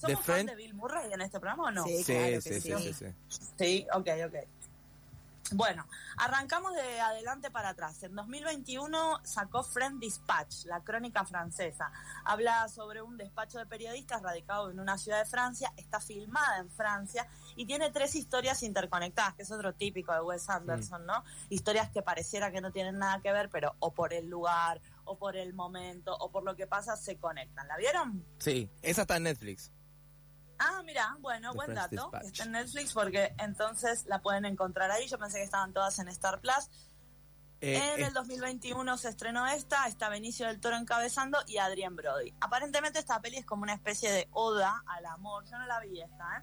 ¿Somos 0.00 0.24
fan 0.24 0.46
de 0.46 0.54
Bill 0.54 0.74
Murray 0.74 1.12
en 1.12 1.20
este 1.20 1.38
programa 1.38 1.64
o 1.64 1.70
no? 1.70 1.84
Sí, 1.84 2.02
claro 2.04 2.40
sí, 2.40 2.60
sí, 2.60 2.60
sí, 2.60 2.94
sí, 2.94 3.14
sí. 3.58 3.86
ok, 3.92 4.08
ok. 4.26 4.34
Bueno, 5.52 5.84
arrancamos 6.16 6.74
de 6.74 7.00
adelante 7.00 7.50
para 7.50 7.70
atrás. 7.70 8.00
En 8.04 8.14
2021 8.14 9.20
sacó 9.24 9.64
Friend 9.64 9.98
Dispatch, 9.98 10.66
la 10.66 10.80
crónica 10.84 11.24
francesa. 11.24 11.90
Habla 12.24 12.68
sobre 12.68 13.02
un 13.02 13.16
despacho 13.16 13.58
de 13.58 13.66
periodistas 13.66 14.22
radicado 14.22 14.70
en 14.70 14.78
una 14.78 14.96
ciudad 14.96 15.18
de 15.18 15.28
Francia, 15.28 15.72
está 15.76 15.98
filmada 16.00 16.58
en 16.58 16.70
Francia 16.70 17.26
y 17.56 17.66
tiene 17.66 17.90
tres 17.90 18.14
historias 18.14 18.62
interconectadas, 18.62 19.34
que 19.34 19.42
es 19.42 19.50
otro 19.50 19.74
típico 19.74 20.12
de 20.12 20.20
Wes 20.20 20.48
Anderson, 20.48 21.04
¿no? 21.04 21.24
Historias 21.48 21.90
que 21.90 22.02
pareciera 22.02 22.52
que 22.52 22.60
no 22.60 22.70
tienen 22.70 22.98
nada 22.98 23.20
que 23.20 23.32
ver, 23.32 23.50
pero 23.50 23.74
o 23.80 23.92
por 23.92 24.14
el 24.14 24.28
lugar, 24.28 24.80
o 25.04 25.18
por 25.18 25.36
el 25.36 25.52
momento, 25.52 26.16
o 26.16 26.30
por 26.30 26.44
lo 26.44 26.54
que 26.54 26.68
pasa, 26.68 26.96
se 26.96 27.16
conectan. 27.16 27.66
¿La 27.66 27.76
vieron? 27.76 28.24
Sí, 28.38 28.70
esa 28.82 29.02
está 29.02 29.16
en 29.16 29.24
Netflix. 29.24 29.72
Ah, 30.62 30.82
mira, 30.84 31.16
bueno, 31.20 31.54
buen 31.54 31.74
dato. 31.74 32.10
Está 32.22 32.44
en 32.44 32.52
Netflix 32.52 32.92
porque 32.92 33.34
entonces 33.38 34.04
la 34.06 34.20
pueden 34.20 34.44
encontrar 34.44 34.90
ahí. 34.90 35.08
Yo 35.08 35.18
pensé 35.18 35.38
que 35.38 35.44
estaban 35.44 35.72
todas 35.72 35.98
en 35.98 36.08
Star 36.08 36.38
Plus. 36.40 36.68
Eh, 37.62 37.76
en 37.94 38.00
eh, 38.02 38.06
el 38.06 38.12
2021 38.14 38.96
se 38.98 39.08
estrenó 39.08 39.46
esta, 39.46 39.86
está 39.86 40.08
Benicio 40.08 40.46
del 40.46 40.60
Toro 40.60 40.76
encabezando 40.76 41.38
y 41.46 41.58
Adrián 41.58 41.96
Brody. 41.96 42.34
Aparentemente 42.40 42.98
esta 42.98 43.20
peli 43.20 43.38
es 43.38 43.46
como 43.46 43.62
una 43.62 43.74
especie 43.74 44.10
de 44.10 44.28
oda 44.32 44.82
al 44.86 45.04
amor. 45.06 45.44
Yo 45.50 45.58
no 45.58 45.66
la 45.66 45.80
vi 45.80 46.00
esta, 46.00 46.38
¿eh? 46.38 46.42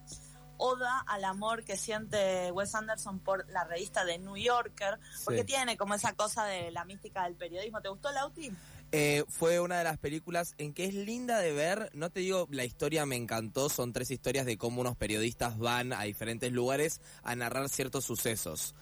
Oda 0.58 1.04
al 1.06 1.24
amor 1.24 1.64
que 1.64 1.76
siente 1.76 2.50
Wes 2.50 2.74
Anderson 2.74 3.20
por 3.20 3.48
la 3.50 3.62
revista 3.64 4.04
de 4.04 4.18
New 4.18 4.36
Yorker, 4.36 4.98
porque 5.24 5.40
Sí. 5.40 5.46
tiene 5.46 5.76
como 5.76 5.94
esa 5.94 6.14
cosa 6.14 6.44
de 6.44 6.72
la 6.72 6.84
mística 6.84 7.22
del 7.24 7.36
periodismo. 7.36 7.80
¿Te 7.80 7.88
gustó, 7.88 8.10
Lauti? 8.10 8.50
Eh, 8.90 9.24
fue 9.28 9.60
una 9.60 9.76
de 9.78 9.84
las 9.84 9.98
películas 9.98 10.54
en 10.56 10.72
que 10.72 10.86
es 10.86 10.94
linda 10.94 11.40
de 11.40 11.52
ver. 11.52 11.90
No 11.92 12.08
te 12.10 12.20
digo, 12.20 12.48
la 12.50 12.64
historia 12.64 13.04
me 13.04 13.16
encantó. 13.16 13.68
Son 13.68 13.92
tres 13.92 14.10
historias 14.10 14.46
de 14.46 14.56
cómo 14.56 14.80
unos 14.80 14.96
periodistas 14.96 15.58
van 15.58 15.92
a 15.92 16.04
diferentes 16.04 16.50
lugares 16.52 17.00
a 17.22 17.34
narrar 17.36 17.68
ciertos 17.68 18.04
sucesos. 18.06 18.74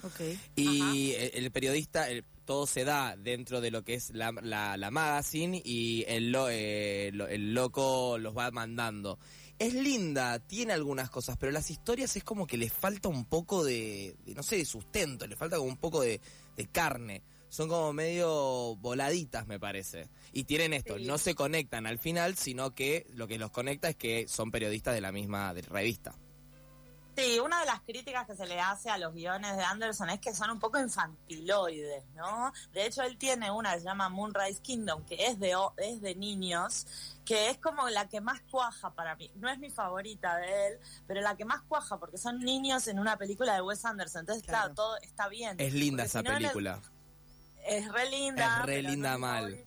Y 0.54 1.12
el, 1.14 1.44
el 1.44 1.50
periodista, 1.50 2.08
el- 2.08 2.25
todo 2.44 2.68
se 2.68 2.84
da 2.84 3.16
dentro 3.16 3.60
de 3.60 3.72
lo 3.72 3.82
que 3.82 3.94
es 3.94 4.10
la, 4.10 4.30
la, 4.40 4.76
la 4.76 4.90
magazine 4.92 5.60
y 5.64 6.04
el, 6.06 6.30
lo- 6.30 6.48
eh, 6.48 7.10
lo- 7.12 7.26
el 7.26 7.52
loco 7.54 8.18
los 8.18 8.36
va 8.36 8.52
mandando. 8.52 9.18
Es 9.58 9.75
linda, 9.75 10.38
tiene 10.38 10.72
algunas 10.72 11.10
cosas, 11.10 11.36
pero 11.38 11.50
las 11.50 11.70
historias 11.70 12.14
es 12.14 12.22
como 12.22 12.46
que 12.46 12.56
le 12.58 12.70
falta 12.70 13.08
un 13.08 13.25
poco 13.25 13.64
de, 13.64 14.14
de, 14.25 14.34
no 14.34 14.44
sé, 14.44 14.58
de 14.58 14.64
sustento, 14.64 15.26
le 15.26 15.34
falta 15.34 15.56
como 15.56 15.68
un 15.68 15.78
poco 15.78 16.02
de, 16.02 16.20
de 16.56 16.66
carne. 16.68 17.22
Son 17.48 17.68
como 17.68 17.92
medio 17.92 18.76
voladitas, 18.76 19.46
me 19.46 19.58
parece. 19.58 20.08
Y 20.32 20.44
tienen 20.44 20.72
esto, 20.72 20.98
Sí. 20.98 21.04
no 21.06 21.16
se 21.18 21.34
conectan 21.34 21.86
al 21.86 21.98
final, 21.98 22.36
sino 22.36 22.74
que 22.74 23.06
lo 23.10 23.26
que 23.28 23.38
los 23.38 23.50
conecta 23.50 23.88
es 23.88 23.96
que 23.96 24.26
son 24.28 24.50
periodistas 24.50 24.94
de 24.94 25.00
la 25.00 25.12
misma 25.12 25.54
de 25.54 25.62
revista. 25.62 26.14
Sí, 27.16 27.38
una 27.38 27.60
de 27.60 27.64
las 27.66 27.80
críticas 27.80 28.26
que 28.26 28.36
se 28.36 28.46
le 28.46 28.60
hace 28.60 28.90
a 28.90 28.98
los 28.98 29.14
guiones 29.14 29.56
de 29.56 29.62
Anderson 29.62 30.10
es 30.10 30.20
que 30.20 30.34
son 30.34 30.50
un 30.50 30.58
poco 30.60 30.78
infantiloides, 30.78 32.04
¿no? 32.14 32.52
De 32.74 32.84
hecho, 32.84 33.00
él 33.04 33.16
tiene 33.16 33.50
una 33.50 33.72
que 33.72 33.78
se 33.80 33.86
llama 33.86 34.10
Moonrise 34.10 34.60
Kingdom, 34.60 35.02
que 35.06 35.24
es 35.26 35.38
de, 35.40 35.54
es 35.78 36.02
de 36.02 36.14
niños, 36.14 36.86
que 37.24 37.48
es 37.48 37.56
como 37.56 37.88
la 37.88 38.06
que 38.10 38.20
más 38.20 38.42
cuaja 38.50 38.90
para 38.94 39.16
mí. 39.16 39.30
No 39.36 39.48
es 39.48 39.58
mi 39.58 39.70
favorita 39.70 40.36
de 40.36 40.66
él, 40.66 40.78
pero 41.06 41.22
la 41.22 41.36
que 41.38 41.46
más 41.46 41.62
cuaja, 41.62 41.98
porque 41.98 42.18
son 42.18 42.38
niños 42.40 42.86
en 42.86 42.98
una 42.98 43.16
película 43.16 43.54
de 43.54 43.62
Wes 43.62 43.82
Anderson. 43.86 44.20
Entonces, 44.20 44.44
claro, 44.44 44.64
Claro. 44.64 44.74
todo 44.74 44.96
está 44.98 45.28
bien. 45.28 45.56
Es 45.58 45.72
linda 45.72 46.04
esa 46.04 46.20
si 46.20 46.28
no, 46.28 46.34
película. 46.34 46.82
Es 47.66 47.90
re 47.92 48.11
linda. 48.11 48.58
Es 48.61 48.66
re 48.66 48.82
linda 48.82 49.12
no 49.12 49.18
mal. 49.18 49.64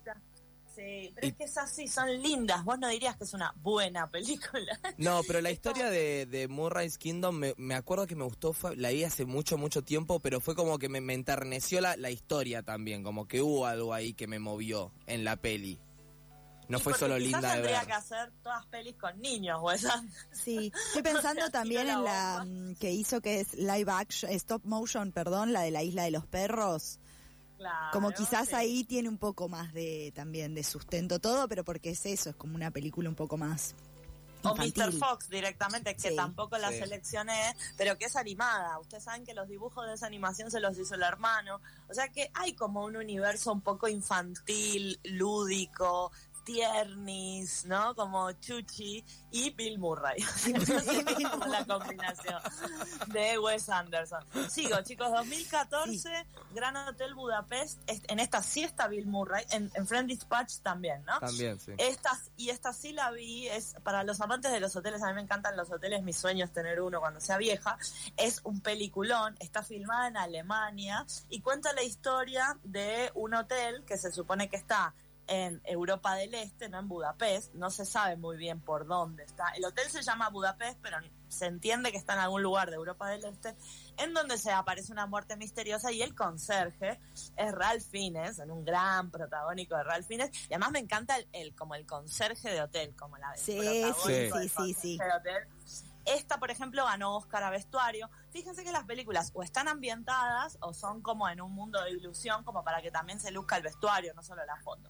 Sí, 0.75 1.11
pero 1.13 1.27
Y- 1.27 1.31
es 1.31 1.35
que 1.35 1.43
es 1.43 1.57
así, 1.57 1.87
son 1.89 2.09
lindas. 2.21 2.63
Vos 2.63 2.79
no 2.79 2.87
dirías 2.87 3.17
que 3.17 3.25
es 3.25 3.33
una 3.33 3.53
buena 3.57 4.09
película. 4.09 4.79
No, 4.97 5.21
pero 5.27 5.41
la 5.41 5.51
historia 5.51 5.89
de, 5.89 6.25
de 6.25 6.47
Moonrise 6.47 6.97
Kingdom, 6.97 7.35
me, 7.35 7.53
me 7.57 7.75
acuerdo 7.75 8.07
que 8.07 8.15
me 8.15 8.23
gustó, 8.23 8.53
fue- 8.53 8.77
la 8.77 8.89
vi 8.89 9.03
hace 9.03 9.25
mucho, 9.25 9.57
mucho 9.57 9.83
tiempo, 9.83 10.19
pero 10.21 10.39
fue 10.39 10.55
como 10.55 10.79
que 10.79 10.87
me, 10.87 11.01
me 11.01 11.13
enterneció 11.15 11.81
la, 11.81 11.97
la 11.97 12.09
historia 12.11 12.63
también, 12.63 13.03
como 13.03 13.27
que 13.27 13.41
hubo 13.41 13.65
algo 13.65 13.93
ahí 13.93 14.13
que 14.13 14.27
me 14.27 14.39
movió 14.39 14.93
en 15.05 15.23
la 15.25 15.35
peli. 15.35 15.79
No 16.69 16.77
Y 16.77 16.81
fue 16.81 16.93
solo 16.93 17.17
linda 17.17 17.39
de 17.41 17.53
tendría 17.55 17.79
ver. 17.79 17.87
que 17.87 17.93
hacer 17.93 18.31
todas 18.43 18.65
pelis 18.67 18.95
con 18.95 19.19
niños, 19.19 19.59
Anderson. 19.59 20.09
Sí, 20.31 20.71
estoy 20.87 21.01
pensando 21.01 21.41
sea, 21.45 21.49
también 21.51 21.87
tiro 21.87 21.97
en 21.99 22.03
la 22.05 22.35
la 22.37 22.45
mm, 22.45 22.75
que 22.75 22.91
hizo 22.91 23.19
que 23.21 23.39
es 23.41 23.53
live 23.55 23.91
action, 23.91 24.31
stop 24.31 24.63
motion, 24.65 25.11
perdón, 25.11 25.51
la 25.51 25.61
de 25.63 25.71
la 25.71 25.81
isla 25.83 26.03
de 26.03 26.11
los 26.11 26.25
perros. 26.27 26.99
Claro, 27.59 27.89
Como 27.91 28.11
quizás 28.11 28.47
sí. 28.47 28.55
ahí 28.55 28.83
tiene 28.85 29.09
un 29.09 29.17
poco 29.17 29.49
más 29.49 29.73
de 29.73 30.13
también 30.15 30.55
de 30.55 30.63
sustento 30.63 31.19
todo, 31.19 31.45
pero 31.49 31.65
porque 31.65 31.89
es 31.89 32.05
eso, 32.05 32.29
es 32.29 32.35
como 32.37 32.55
una 32.55 32.71
película 32.71 33.09
un 33.09 33.15
poco 33.15 33.35
más 33.35 33.75
O 34.41 34.55
Mr. 34.55 34.93
Fox 34.93 35.27
directamente, 35.27 35.93
que 35.95 36.11
Sí. 36.11 36.15
tampoco 36.15 36.57
la 36.57 36.69
Sí. 36.71 36.77
seleccioné, 36.79 37.53
pero 37.75 37.97
que 37.97 38.05
es 38.05 38.15
animada. 38.15 38.79
Ustedes 38.79 39.03
saben 39.03 39.25
que 39.25 39.33
los 39.33 39.49
dibujos 39.49 39.85
de 39.85 39.95
esa 39.95 40.05
animación 40.07 40.49
se 40.49 40.61
los 40.61 40.77
hizo 40.79 40.95
el 40.95 41.03
hermano. 41.03 41.59
O 41.89 41.93
sea 41.93 42.07
que 42.07 42.31
hay 42.33 42.53
como 42.53 42.85
un 42.85 42.95
universo 42.95 43.51
un 43.51 43.59
poco 43.59 43.89
infantil, 43.89 44.97
lúdico, 45.03 46.13
tiernis, 46.53 47.65
¿no? 47.65 47.93
Como 47.95 48.31
Chuchi 48.33 49.03
y 49.31 49.51
Bill 49.51 49.77
Murray. 49.77 50.21
Como 51.31 51.45
la 51.47 51.63
combinación 51.65 52.41
de 53.07 53.37
Wes 53.37 53.69
Anderson. 53.69 54.23
Sigo, 54.49 54.81
chicos, 54.81 55.11
2014, 55.11 56.09
Gran 56.53 56.75
Hotel 56.77 57.13
Budapest. 57.13 57.79
Es- 57.87 58.01
En 58.07 58.19
esta 58.19 58.41
sí 58.41 58.63
está 58.63 58.87
Bill 58.87 59.05
Murray, 59.05 59.45
en, 59.51 59.69
en 59.75 59.85
Friend 59.87 60.07
Dispatch 60.07 60.57
también, 60.63 61.03
¿no? 61.05 61.19
También, 61.19 61.59
sí. 61.59 61.73
Esta, 61.77 62.19
y 62.37 62.49
esta 62.49 62.73
sí 62.73 62.93
la 62.93 63.11
vi, 63.11 63.47
es 63.47 63.75
para 63.83 64.03
los 64.03 64.19
amantes 64.21 64.51
de 64.51 64.59
los 64.59 64.75
hoteles, 64.75 65.03
a 65.03 65.07
mí 65.07 65.13
me 65.13 65.21
encantan 65.21 65.55
los 65.55 65.69
hoteles, 65.69 66.01
mi 66.01 66.13
sueño 66.13 66.45
es 66.45 66.51
tener 66.51 66.81
uno 66.81 66.99
cuando 66.99 67.21
sea 67.21 67.37
vieja, 67.37 67.77
es 68.17 68.41
un 68.43 68.61
peliculón, 68.61 69.35
está 69.39 69.61
filmada 69.63 70.07
en 70.07 70.17
Alemania 70.17 71.05
y 71.29 71.41
cuenta 71.41 71.73
la 71.73 71.83
historia 71.83 72.57
de 72.63 73.11
un 73.13 73.35
hotel 73.35 73.83
que 73.85 73.97
se 73.97 74.11
supone 74.11 74.49
que 74.49 74.55
está 74.57 74.93
en 75.29 75.61
Europa 75.63 76.15
del 76.15 76.33
Este, 76.33 76.69
no 76.69 76.79
en 76.79 76.87
Budapest, 76.87 77.53
no 77.53 77.69
se 77.69 77.85
sabe 77.85 78.15
muy 78.17 78.35
bien 78.37 78.59
por 78.61 78.87
dónde 78.87 79.23
está. 79.23 79.49
El 79.55 79.63
hotel 79.63 79.89
se 79.89 80.01
llama 80.01 80.29
Budapest, 80.29 80.79
pero 80.81 80.97
se 81.27 81.45
entiende 81.45 81.91
que 81.91 81.97
está 81.97 82.13
en 82.13 82.19
algún 82.19 82.41
lugar 82.41 82.69
de 82.71 82.75
Europa 82.77 83.07
del 83.09 83.23
Este, 83.25 83.55
en 83.97 84.13
donde 84.15 84.37
se 84.39 84.51
aparece 84.51 84.91
una 84.91 85.05
muerte 85.05 85.37
misteriosa 85.37 85.91
y 85.91 86.01
el 86.01 86.15
conserje 86.15 86.99
es 87.37 87.51
Ralph 87.53 87.83
Fiennes, 87.91 88.39
en 88.39 88.49
un 88.49 88.65
gran 88.65 89.11
protagónico 89.11 89.75
de 89.77 89.83
Ralph 89.83 90.07
Fiennes, 90.07 90.31
y 90.49 90.53
además 90.53 90.71
me 90.71 90.79
encanta 90.79 91.15
el, 91.17 91.27
el- 91.31 91.55
como 91.55 91.75
el 91.75 91.85
conserje 91.85 92.49
de 92.49 92.61
hotel, 92.61 92.95
como 92.95 93.17
la 93.17 93.35
Sí, 93.37 93.59
sí, 94.03 94.29
sí, 94.33 94.49
sí, 94.49 94.73
sí. 94.73 94.97
de 94.97 95.11
hotel. 95.11 95.47
Esta, 96.05 96.39
por 96.39 96.49
ejemplo, 96.49 96.83
ganó 96.85 97.15
Oscar 97.17 97.43
a 97.43 97.51
vestuario. 97.51 98.09
Fíjense 98.31 98.63
que 98.63 98.71
las 98.71 98.85
películas 98.85 99.29
o 99.35 99.43
están 99.43 99.67
ambientadas 99.67 100.57
o 100.61 100.73
son 100.73 101.03
como 101.03 101.29
en 101.29 101.39
un 101.39 101.51
mundo 101.53 101.83
de 101.83 101.91
ilusión, 101.91 102.43
como 102.43 102.63
para 102.63 102.81
que 102.81 102.89
también 102.89 103.19
se 103.19 103.29
luzca 103.29 103.57
el 103.57 103.63
vestuario, 103.63 104.11
no 104.15 104.23
solo 104.23 104.43
la 104.45 104.55
foto. 104.63 104.89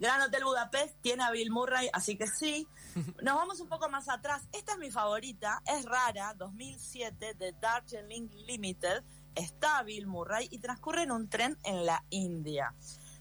Gran 0.00 0.22
Hotel 0.22 0.44
Budapest 0.44 0.96
tiene 1.02 1.22
a 1.24 1.30
Bill 1.30 1.50
Murray, 1.50 1.90
así 1.92 2.16
que 2.16 2.26
sí. 2.26 2.66
Nos 3.22 3.34
vamos 3.36 3.60
un 3.60 3.68
poco 3.68 3.90
más 3.90 4.08
atrás. 4.08 4.42
Esta 4.50 4.72
es 4.72 4.78
mi 4.78 4.90
favorita, 4.90 5.62
es 5.66 5.84
rara, 5.84 6.32
2007, 6.38 7.34
de 7.34 7.52
Darjeeling 7.52 8.30
Limited. 8.46 9.04
Está 9.34 9.82
Bill 9.82 10.06
Murray 10.06 10.48
y 10.50 10.58
transcurre 10.58 11.02
en 11.02 11.12
un 11.12 11.28
tren 11.28 11.58
en 11.64 11.84
la 11.84 12.02
India. 12.08 12.74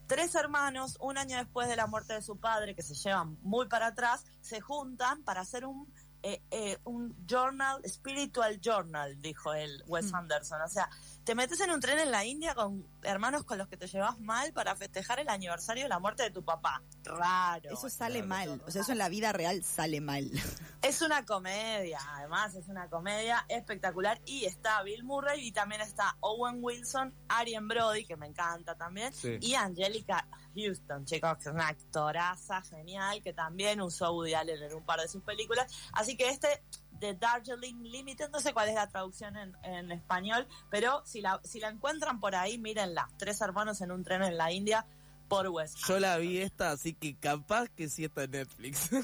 Tres 0.07 0.33
hermanos, 0.35 0.97
un 1.01 1.17
año 1.17 1.37
después 1.37 1.67
de 1.67 1.75
la 1.75 1.85
muerte 1.85 2.13
de 2.13 2.21
su 2.21 2.37
padre, 2.37 2.73
que 2.73 2.81
se 2.81 2.95
llevan 2.95 3.37
muy 3.41 3.67
para 3.67 3.87
atrás, 3.87 4.23
se 4.39 4.61
juntan 4.61 5.21
para 5.23 5.41
hacer 5.41 5.65
un, 5.65 5.93
eh, 6.23 6.41
eh, 6.49 6.79
un 6.85 7.13
journal, 7.27 7.81
spiritual 7.85 8.59
journal, 8.61 9.21
dijo 9.21 9.53
el 9.53 9.83
Wes 9.85 10.11
Mm. 10.11 10.15
Anderson. 10.15 10.61
O 10.61 10.67
sea, 10.69 10.89
te 11.29 11.35
metes 11.35 11.59
en 11.59 11.69
un 11.69 11.79
tren 11.79 11.99
en 11.99 12.09
la 12.09 12.25
India 12.25 12.55
con 12.55 12.83
hermanos 13.03 13.43
con 13.43 13.59
los 13.59 13.67
que 13.67 13.77
te 13.77 13.85
llevas 13.85 14.19
mal 14.19 14.51
para 14.51 14.75
festejar 14.75 15.19
el 15.19 15.29
aniversario 15.29 15.83
de 15.83 15.89
la 15.89 15.99
muerte 15.99 16.23
de 16.23 16.31
tu 16.31 16.43
papá. 16.43 16.81
Raro. 17.03 17.69
Eso 17.71 17.87
sale 17.87 18.23
mal, 18.23 18.59
o 18.65 18.71
sea, 18.71 18.81
eso 18.81 18.93
en 18.93 18.97
la 18.97 19.09
vida 19.09 19.31
real 19.31 19.63
sale 19.63 20.01
mal. 20.01 20.27
Es 20.81 21.01
una 21.01 21.25
comedia, 21.25 21.99
además 22.15 22.55
es 22.55 22.69
una 22.69 22.87
comedia 22.89 23.45
espectacular 23.49 24.21
y 24.25 24.45
está 24.45 24.81
Bill 24.81 25.03
Murray 25.03 25.45
y 25.47 25.51
también 25.51 25.81
está 25.81 26.15
Owen 26.21 26.59
Wilson, 26.61 27.13
Arian 27.27 27.67
Brody, 27.67 28.05
que 28.05 28.15
me 28.15 28.27
encanta 28.27 28.75
también, 28.75 29.13
Sí. 29.13 29.37
y 29.41 29.55
Angelica 29.55 30.25
Houston, 30.55 31.03
chicos, 31.03 31.35
que 31.35 31.49
es 31.49 31.53
una 31.53 31.67
actoraza 31.67 32.61
genial 32.61 33.21
que 33.21 33.33
también 33.33 33.81
usó 33.81 34.13
Woody 34.13 34.35
Allen 34.35 34.63
en 34.63 34.73
un 34.73 34.85
par 34.85 35.01
de 35.01 35.09
sus 35.09 35.21
películas. 35.21 35.69
Así 35.91 36.15
que 36.15 36.29
este 36.29 36.63
de 36.99 37.13
Darjeeling 37.15 37.83
Limited, 37.83 38.29
no 38.29 38.39
sé 38.39 38.53
cuál 38.53 38.69
es 38.69 38.75
la 38.75 38.87
traducción 38.87 39.35
en, 39.37 39.55
en 39.63 39.91
español, 39.91 40.47
pero 40.69 41.03
si 41.05 41.21
la, 41.21 41.39
si 41.43 41.59
la 41.59 41.69
encuentran 41.69 42.19
por 42.19 42.35
ahí, 42.35 42.57
mírenla. 42.57 43.09
Tres 43.17 43.41
hermanos 43.41 43.81
en 43.81 43.91
un 43.91 44.03
tren 44.03 44.23
en 44.23 44.37
la 44.37 44.51
India 44.51 44.85
por 45.27 45.47
West. 45.47 45.77
Yo 45.87 45.99
la 45.99 46.17
vi 46.17 46.39
esta, 46.39 46.71
así 46.71 46.93
que 46.93 47.15
capaz 47.17 47.69
que 47.69 47.87
sí 47.87 48.05
está 48.05 48.23
en 48.23 48.31
Netflix. 48.31 48.89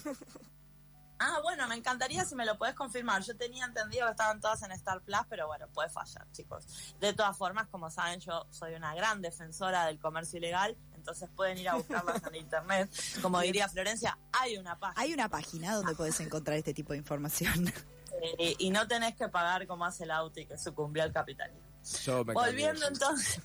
Ah, 1.17 1.39
bueno, 1.41 1.65
me 1.67 1.75
encantaría 1.75 2.25
si 2.25 2.35
me 2.35 2.45
lo 2.45 2.57
puedes 2.57 2.75
confirmar. 2.75 3.21
Yo 3.23 3.37
tenía 3.37 3.65
entendido 3.65 4.05
que 4.05 4.11
estaban 4.11 4.41
todas 4.41 4.61
en 4.63 4.73
Star 4.73 5.01
Plus, 5.01 5.21
pero 5.29 5.47
bueno, 5.47 5.67
puede 5.69 5.89
fallar, 5.89 6.29
chicos. 6.33 6.93
De 6.99 7.13
todas 7.13 7.37
formas, 7.37 7.67
como 7.69 7.89
saben, 7.89 8.19
yo 8.19 8.45
soy 8.49 8.73
una 8.73 8.93
gran 8.93 9.21
defensora 9.21 9.85
del 9.85 9.97
comercio 9.97 10.39
ilegal, 10.39 10.75
entonces 11.05 11.29
pueden 11.35 11.59
ir 11.59 11.69
a 11.69 11.75
buscarlas 11.75 12.19
en 12.25 12.35
internet. 12.35 12.89
Como 13.21 13.39
diría 13.39 13.69
Florencia, 13.69 14.17
hay 14.31 14.57
una 14.57 14.79
página. 14.79 14.99
Hay 14.99 15.13
una 15.13 15.29
página 15.29 15.75
donde 15.75 15.93
puedes 15.93 16.19
encontrar 16.19 16.57
este 16.57 16.73
tipo 16.73 16.93
de 16.93 16.97
información. 16.97 17.71
eh, 18.39 18.55
y 18.57 18.71
no 18.71 18.87
tenés 18.87 19.15
que 19.15 19.29
pagar 19.29 19.67
como 19.67 19.85
hace 19.85 20.05
el 20.05 20.11
Auti, 20.11 20.47
que 20.47 20.57
sucumbió 20.57 21.03
al 21.03 21.13
capitalismo. 21.13 21.61
Yo 22.03 22.25
me 22.25 22.33
Volviendo 22.33 22.87
entonces, 22.87 23.39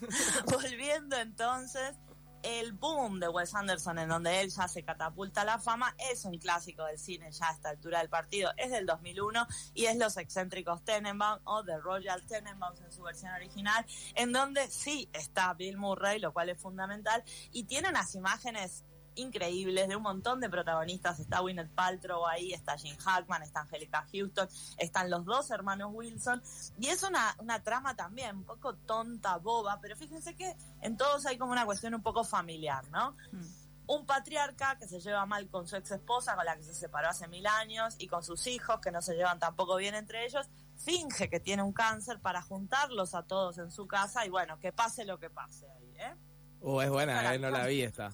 volviendo 0.46 1.16
entonces, 1.18 1.96
el 2.42 2.73
boom 2.73 3.20
de 3.20 3.28
Wes 3.28 3.54
Anderson, 3.54 3.99
en 3.99 4.09
donde 4.09 4.40
él 4.40 4.50
ya 4.50 4.68
se 4.68 4.82
catapulta 4.82 5.42
a 5.42 5.44
la 5.44 5.59
fama, 5.59 5.94
es 6.11 6.25
un 6.25 6.38
clásico 6.38 6.85
del 6.85 6.99
cine 6.99 7.30
ya 7.32 7.49
a 7.49 7.52
esta 7.52 7.70
altura 7.70 7.99
del 7.99 8.09
partido, 8.09 8.50
es 8.56 8.70
del 8.70 8.87
2001 8.87 9.47
y 9.75 9.87
es 9.87 9.97
Los 9.97 10.16
excéntricos 10.16 10.82
Tenenbaum 10.85 11.40
o 11.44 11.64
The 11.64 11.78
Royal 11.78 12.23
Tenenbaums 12.26 12.80
en 12.80 12.92
su 12.92 13.02
versión 13.02 13.32
original, 13.32 13.85
en 14.14 14.32
donde 14.32 14.68
sí 14.68 15.09
está 15.12 15.52
Bill 15.54 15.76
Murray, 15.76 16.18
lo 16.18 16.32
cual 16.32 16.49
es 16.49 16.61
fundamental, 16.61 17.23
y 17.52 17.64
tiene 17.64 17.88
unas 17.88 18.14
imágenes 18.14 18.85
increíbles 19.20 19.88
de 19.88 19.96
un 19.96 20.02
montón 20.02 20.40
de 20.40 20.48
protagonistas. 20.48 21.20
Está 21.20 21.40
Gwyneth 21.40 21.70
Paltrow 21.70 22.26
ahí, 22.26 22.52
está 22.52 22.76
Jim 22.76 22.96
Hackman, 22.96 23.42
está 23.42 23.60
Angelica 23.60 24.06
Houston, 24.12 24.48
están 24.76 25.10
los 25.10 25.24
dos 25.24 25.50
hermanos 25.50 25.90
Wilson. 25.92 26.42
Y 26.78 26.88
es 26.88 27.02
una, 27.02 27.34
una 27.38 27.62
trama 27.62 27.94
también 27.94 28.36
un 28.36 28.44
poco 28.44 28.74
tonta, 28.74 29.36
boba, 29.36 29.78
pero 29.80 29.96
fíjense 29.96 30.34
que 30.34 30.56
en 30.80 30.96
todos 30.96 31.26
hay 31.26 31.38
como 31.38 31.52
una 31.52 31.64
cuestión 31.64 31.94
un 31.94 32.02
poco 32.02 32.24
familiar, 32.24 32.88
¿no? 32.90 33.16
Mm. 33.32 33.60
Un 33.86 34.06
patriarca 34.06 34.76
que 34.78 34.86
se 34.86 35.00
lleva 35.00 35.26
mal 35.26 35.48
con 35.48 35.66
su 35.66 35.74
ex 35.74 35.90
esposa, 35.90 36.36
con 36.36 36.44
la 36.44 36.56
que 36.56 36.62
se 36.62 36.74
separó 36.74 37.08
hace 37.08 37.26
mil 37.26 37.46
años, 37.46 37.96
y 37.98 38.06
con 38.06 38.22
sus 38.22 38.46
hijos, 38.46 38.80
que 38.80 38.92
no 38.92 39.02
se 39.02 39.14
llevan 39.14 39.40
tampoco 39.40 39.76
bien 39.76 39.96
entre 39.96 40.24
ellos, 40.24 40.48
finge 40.76 41.28
que 41.28 41.40
tiene 41.40 41.62
un 41.62 41.72
cáncer 41.72 42.20
para 42.20 42.40
juntarlos 42.40 43.14
a 43.14 43.24
todos 43.24 43.58
en 43.58 43.70
su 43.70 43.86
casa 43.86 44.24
y 44.24 44.30
bueno, 44.30 44.58
que 44.60 44.72
pase 44.72 45.04
lo 45.04 45.18
que 45.18 45.28
pase 45.28 45.66
ahí, 45.68 45.94
¿eh? 45.98 46.14
Uh, 46.60 46.80
es 46.82 46.90
buena, 46.90 47.34
eh, 47.34 47.38
no 47.38 47.50
la 47.50 47.66
vi 47.66 47.82
esta. 47.82 48.10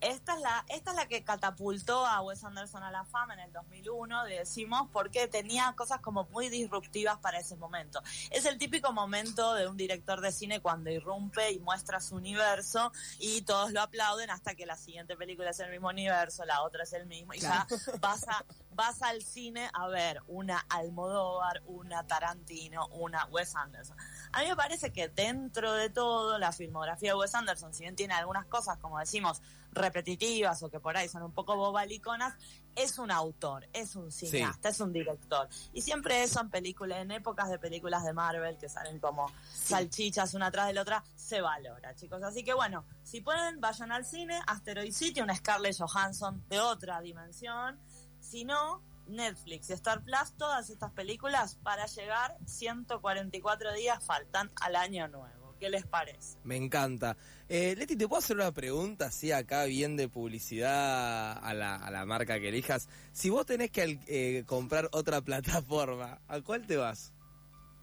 Esta 0.00 0.34
es, 0.34 0.40
la, 0.40 0.64
esta 0.68 0.90
es 0.92 0.96
la 0.96 1.06
que 1.08 1.24
catapultó 1.24 2.06
a 2.06 2.22
Wes 2.22 2.44
Anderson 2.44 2.82
a 2.84 2.90
la 2.90 3.04
fama 3.04 3.34
en 3.34 3.40
el 3.40 3.52
2001, 3.52 4.24
decimos, 4.24 4.88
porque 4.92 5.26
tenía 5.26 5.72
cosas 5.76 6.00
como 6.00 6.24
muy 6.30 6.48
disruptivas 6.48 7.18
para 7.18 7.38
ese 7.40 7.56
momento. 7.56 8.00
Es 8.30 8.44
el 8.44 8.58
típico 8.58 8.92
momento 8.92 9.54
de 9.54 9.66
un 9.66 9.76
director 9.76 10.20
de 10.20 10.30
cine 10.30 10.60
cuando 10.60 10.90
irrumpe 10.90 11.50
y 11.50 11.58
muestra 11.58 12.00
su 12.00 12.14
universo 12.14 12.92
y 13.18 13.42
todos 13.42 13.72
lo 13.72 13.82
aplauden 13.82 14.30
hasta 14.30 14.54
que 14.54 14.66
la 14.66 14.76
siguiente 14.76 15.16
película 15.16 15.50
es 15.50 15.60
el 15.60 15.70
mismo 15.70 15.88
universo, 15.88 16.44
la 16.44 16.62
otra 16.62 16.84
es 16.84 16.92
el 16.92 17.06
mismo 17.06 17.34
y 17.34 17.40
ya 17.40 17.66
vas, 18.00 18.26
a, 18.28 18.44
vas 18.78 19.02
al 19.02 19.22
cine 19.22 19.68
a 19.72 19.88
ver 19.88 20.22
una 20.28 20.64
Almodóvar, 20.68 21.62
una 21.66 22.06
Tarantino, 22.06 22.86
una 22.92 23.24
Wes 23.26 23.56
Anderson. 23.56 23.96
A 24.30 24.40
mí 24.40 24.48
me 24.48 24.54
parece 24.54 24.92
que 24.92 25.08
dentro 25.08 25.72
de 25.72 25.90
todo 25.90 26.38
la 26.38 26.52
filmografía 26.52 27.10
de 27.10 27.18
Wes 27.18 27.34
Anderson, 27.34 27.74
si 27.74 27.82
bien 27.82 27.96
tiene 27.96 28.14
algunas 28.14 28.46
cosas, 28.46 28.78
como 28.78 29.00
decimos, 29.00 29.42
repetitivas 29.72 30.62
o 30.62 30.70
que 30.70 30.78
por 30.78 30.96
ahí 30.96 31.08
son 31.08 31.24
un 31.24 31.32
poco 31.32 31.56
bobaliconas, 31.56 32.34
es 32.76 33.00
un 33.00 33.10
autor, 33.10 33.66
es 33.72 33.96
un 33.96 34.12
cineasta, 34.12 34.68
es 34.68 34.78
un 34.78 34.92
director. 34.92 35.48
Y 35.72 35.82
siempre 35.82 36.22
eso 36.22 36.40
en 36.40 36.48
películas, 36.48 37.00
en 37.00 37.10
épocas 37.10 37.50
de 37.50 37.58
películas 37.58 38.04
de 38.04 38.12
Marvel 38.12 38.56
que 38.58 38.68
salen 38.68 39.00
como 39.00 39.26
salchichas 39.52 40.34
una 40.34 40.52
tras 40.52 40.68
de 40.68 40.74
la 40.74 40.82
otra, 40.82 41.02
se 41.16 41.40
valora, 41.40 41.96
chicos. 41.96 42.22
Así 42.22 42.44
que 42.44 42.54
bueno, 42.54 42.84
si 43.02 43.20
pueden, 43.22 43.60
vayan 43.60 43.90
al 43.90 44.04
cine, 44.04 44.40
Asteroid 44.46 44.92
City, 44.92 45.20
una 45.20 45.34
Scarlett 45.34 45.76
Johansson 45.76 46.44
de 46.48 46.60
otra 46.60 47.00
dimensión. 47.00 47.80
Si 48.28 48.44
no, 48.44 48.82
Netflix 49.06 49.70
y 49.70 49.72
Star 49.72 50.02
Plus, 50.04 50.34
todas 50.36 50.68
estas 50.68 50.92
películas 50.92 51.56
para 51.62 51.86
llegar 51.86 52.36
144 52.44 53.72
días 53.72 54.04
faltan 54.04 54.50
al 54.60 54.76
año 54.76 55.08
nuevo. 55.08 55.54
¿Qué 55.58 55.70
les 55.70 55.86
parece? 55.86 56.38
Me 56.44 56.56
encanta. 56.56 57.16
Eh, 57.48 57.74
Leti, 57.76 57.96
¿te 57.96 58.06
puedo 58.06 58.20
hacer 58.20 58.36
una 58.36 58.52
pregunta 58.52 59.06
así 59.06 59.32
acá 59.32 59.64
bien 59.64 59.96
de 59.96 60.08
publicidad 60.08 61.36
a 61.42 61.54
la, 61.54 61.74
a 61.76 61.90
la 61.90 62.04
marca 62.06 62.38
que 62.38 62.48
elijas? 62.50 62.88
Si 63.12 63.30
vos 63.30 63.44
tenés 63.46 63.70
que 63.70 63.98
eh, 64.06 64.44
comprar 64.46 64.88
otra 64.92 65.20
plataforma, 65.24 66.20
¿a 66.28 66.40
cuál 66.42 66.66
te 66.66 66.76
vas? 66.76 67.12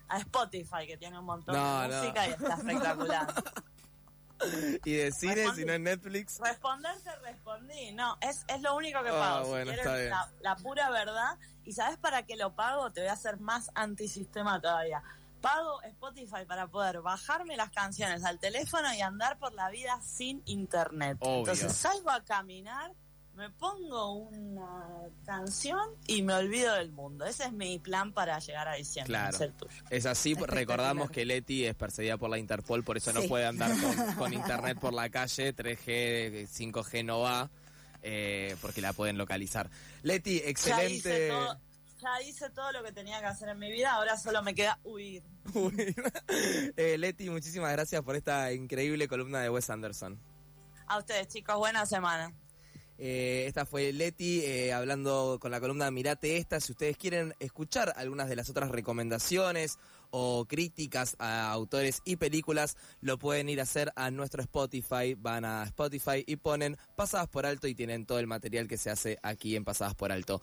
A 0.08 0.20
Spotify, 0.20 0.86
que 0.88 0.96
tiene 0.98 1.18
un 1.20 1.26
montón 1.26 1.56
No, 1.56 1.82
de 1.82 1.88
no. 1.88 1.98
música 2.02 2.28
y 2.28 2.32
está 2.32 2.54
espectacular. 2.54 3.28
¿Y 4.84 4.94
de 4.94 5.12
cine 5.12 5.36
Respondí. 5.36 5.62
si 5.62 5.66
no 5.68 5.74
es 5.74 5.80
Netflix? 5.80 6.40
Responder 6.40 6.94
te 7.04 7.16
respondí. 7.18 7.92
No, 7.94 8.18
es, 8.22 8.44
es 8.48 8.62
lo 8.62 8.76
único 8.76 9.02
que 9.04 9.10
Ah, 9.10 9.20
pago. 9.20 9.50
bueno, 9.50 9.72
si 9.72 9.78
está 9.78 9.96
bien. 9.96 10.10
la, 10.10 10.30
la 10.42 10.56
pura 10.58 10.90
verdad. 10.90 11.38
¿Y 11.64 11.72
sabes 11.74 11.98
para 11.98 12.24
qué 12.24 12.36
lo 12.36 12.54
pago? 12.56 12.92
Te 12.92 13.02
voy 13.02 13.10
a 13.10 13.14
hacer 13.14 13.40
más 13.40 13.72
antisistema 13.76 14.60
todavía. 14.62 15.02
Pago 15.42 15.82
Spotify 15.84 16.44
para 16.48 16.68
poder 16.68 17.02
bajarme 17.02 17.56
las 17.56 17.70
canciones 17.70 18.24
al 18.26 18.40
teléfono 18.40 18.94
y 18.94 19.02
andar 19.02 19.38
por 19.40 19.54
la 19.54 19.70
vida 19.70 20.00
sin 20.02 20.42
internet. 20.46 21.18
Obvio. 21.22 21.40
Entonces 21.40 21.74
salgo 21.76 22.10
a 22.10 22.24
caminar, 22.24 22.92
me 23.36 23.50
pongo 23.50 24.14
una 24.14 24.86
canción 25.26 25.80
y 26.08 26.22
me 26.22 26.34
olvido 26.34 26.74
del 26.76 26.92
mundo. 26.92 27.26
Ese 27.26 27.46
es 27.46 27.52
mi 27.52 27.80
plan 27.80 28.14
para 28.14 28.40
llegar 28.40 28.68
a 28.68 28.76
diciembre. 28.76 29.12
Claro. 29.14 29.38
el 29.44 29.54
tuyo. 29.54 29.76
Es 29.90 30.06
así, 30.06 30.32
Espectacular. 30.32 30.58
recordamos 30.60 31.12
que 31.12 31.26
Leti 31.26 31.66
es 31.66 31.76
perseguida 31.76 32.18
por 32.18 32.30
la 32.30 32.38
Interpol, 32.38 32.84
por 32.84 32.98
eso 32.98 33.12
no 33.14 33.22
puede 33.24 33.46
andar 33.46 33.72
con, 33.80 34.16
con 34.16 34.34
internet 34.34 34.80
por 34.80 34.94
la 34.94 35.10
calle, 35.10 35.54
3G, 35.56 36.48
5G 36.48 37.04
no 37.06 37.20
va, 37.20 37.50
eh, 38.04 38.56
porque 38.62 38.82
la 38.82 38.94
pueden 38.94 39.18
localizar. 39.18 39.70
Leti, 40.04 40.40
Ya 40.40 40.44
hice, 40.44 40.50
excelente. 40.50 41.30
todo, 41.30 41.60
ya 42.02 42.22
hice 42.22 42.50
todo 42.52 42.72
lo 42.72 42.84
que 42.84 42.92
tenía 42.94 43.20
que 43.20 43.26
hacer 43.26 43.50
en 43.50 43.60
mi 43.60 43.72
vida, 43.72 43.94
ahora 43.94 44.18
solo 44.18 44.42
me 44.44 44.56
queda 44.56 44.80
huir. 44.84 45.24
Eh, 46.78 46.98
Leti, 46.98 47.30
muchísimas 47.30 47.72
gracias 47.72 48.02
por 48.02 48.16
esta 48.16 48.52
increíble 48.54 49.08
columna 49.08 49.40
de 49.42 49.50
Wes 49.50 49.70
Anderson. 49.70 50.20
A 50.88 50.98
ustedes, 51.00 51.28
chicos, 51.28 51.58
buena 51.58 51.86
semana. 51.86 52.32
Eh, 52.98 53.44
esta 53.48 53.66
fue 53.66 53.92
Leti 53.92 54.42
eh, 54.42 54.72
hablando 54.72 55.38
con 55.42 55.52
la 55.52 55.60
columna 55.60 55.92
Mirate 55.92 56.38
esta. 56.38 56.60
Si 56.60 56.72
ustedes 56.72 56.98
quieren 56.98 57.34
escuchar 57.40 57.94
algunas 57.98 58.30
de 58.30 58.36
las 58.36 58.50
otras 58.50 58.70
recomendaciones 58.72 59.78
o 60.12 60.46
críticas 60.46 61.18
a 61.20 61.52
autores 61.52 62.02
y 62.06 62.16
películas, 62.16 62.78
lo 63.02 63.18
pueden 63.18 63.50
ir 63.50 63.60
a 63.60 63.64
hacer 63.64 63.92
a 63.96 64.12
nuestro 64.12 64.42
Spotify. 64.42 65.16
Van 65.18 65.44
a 65.44 65.64
Spotify 65.64 66.24
y 66.26 66.38
ponen 66.38 66.78
Pasadas 66.96 67.28
por 67.28 67.46
Alto 67.46 67.68
y 67.68 67.76
tienen 67.76 68.06
todo 68.06 68.20
el 68.20 68.28
material 68.28 68.68
que 68.68 68.78
se 68.78 68.90
hace 68.90 69.18
aquí 69.24 69.58
en 69.58 69.66
Pasadas 69.66 69.96
por 69.96 70.14
Alto. 70.14 70.42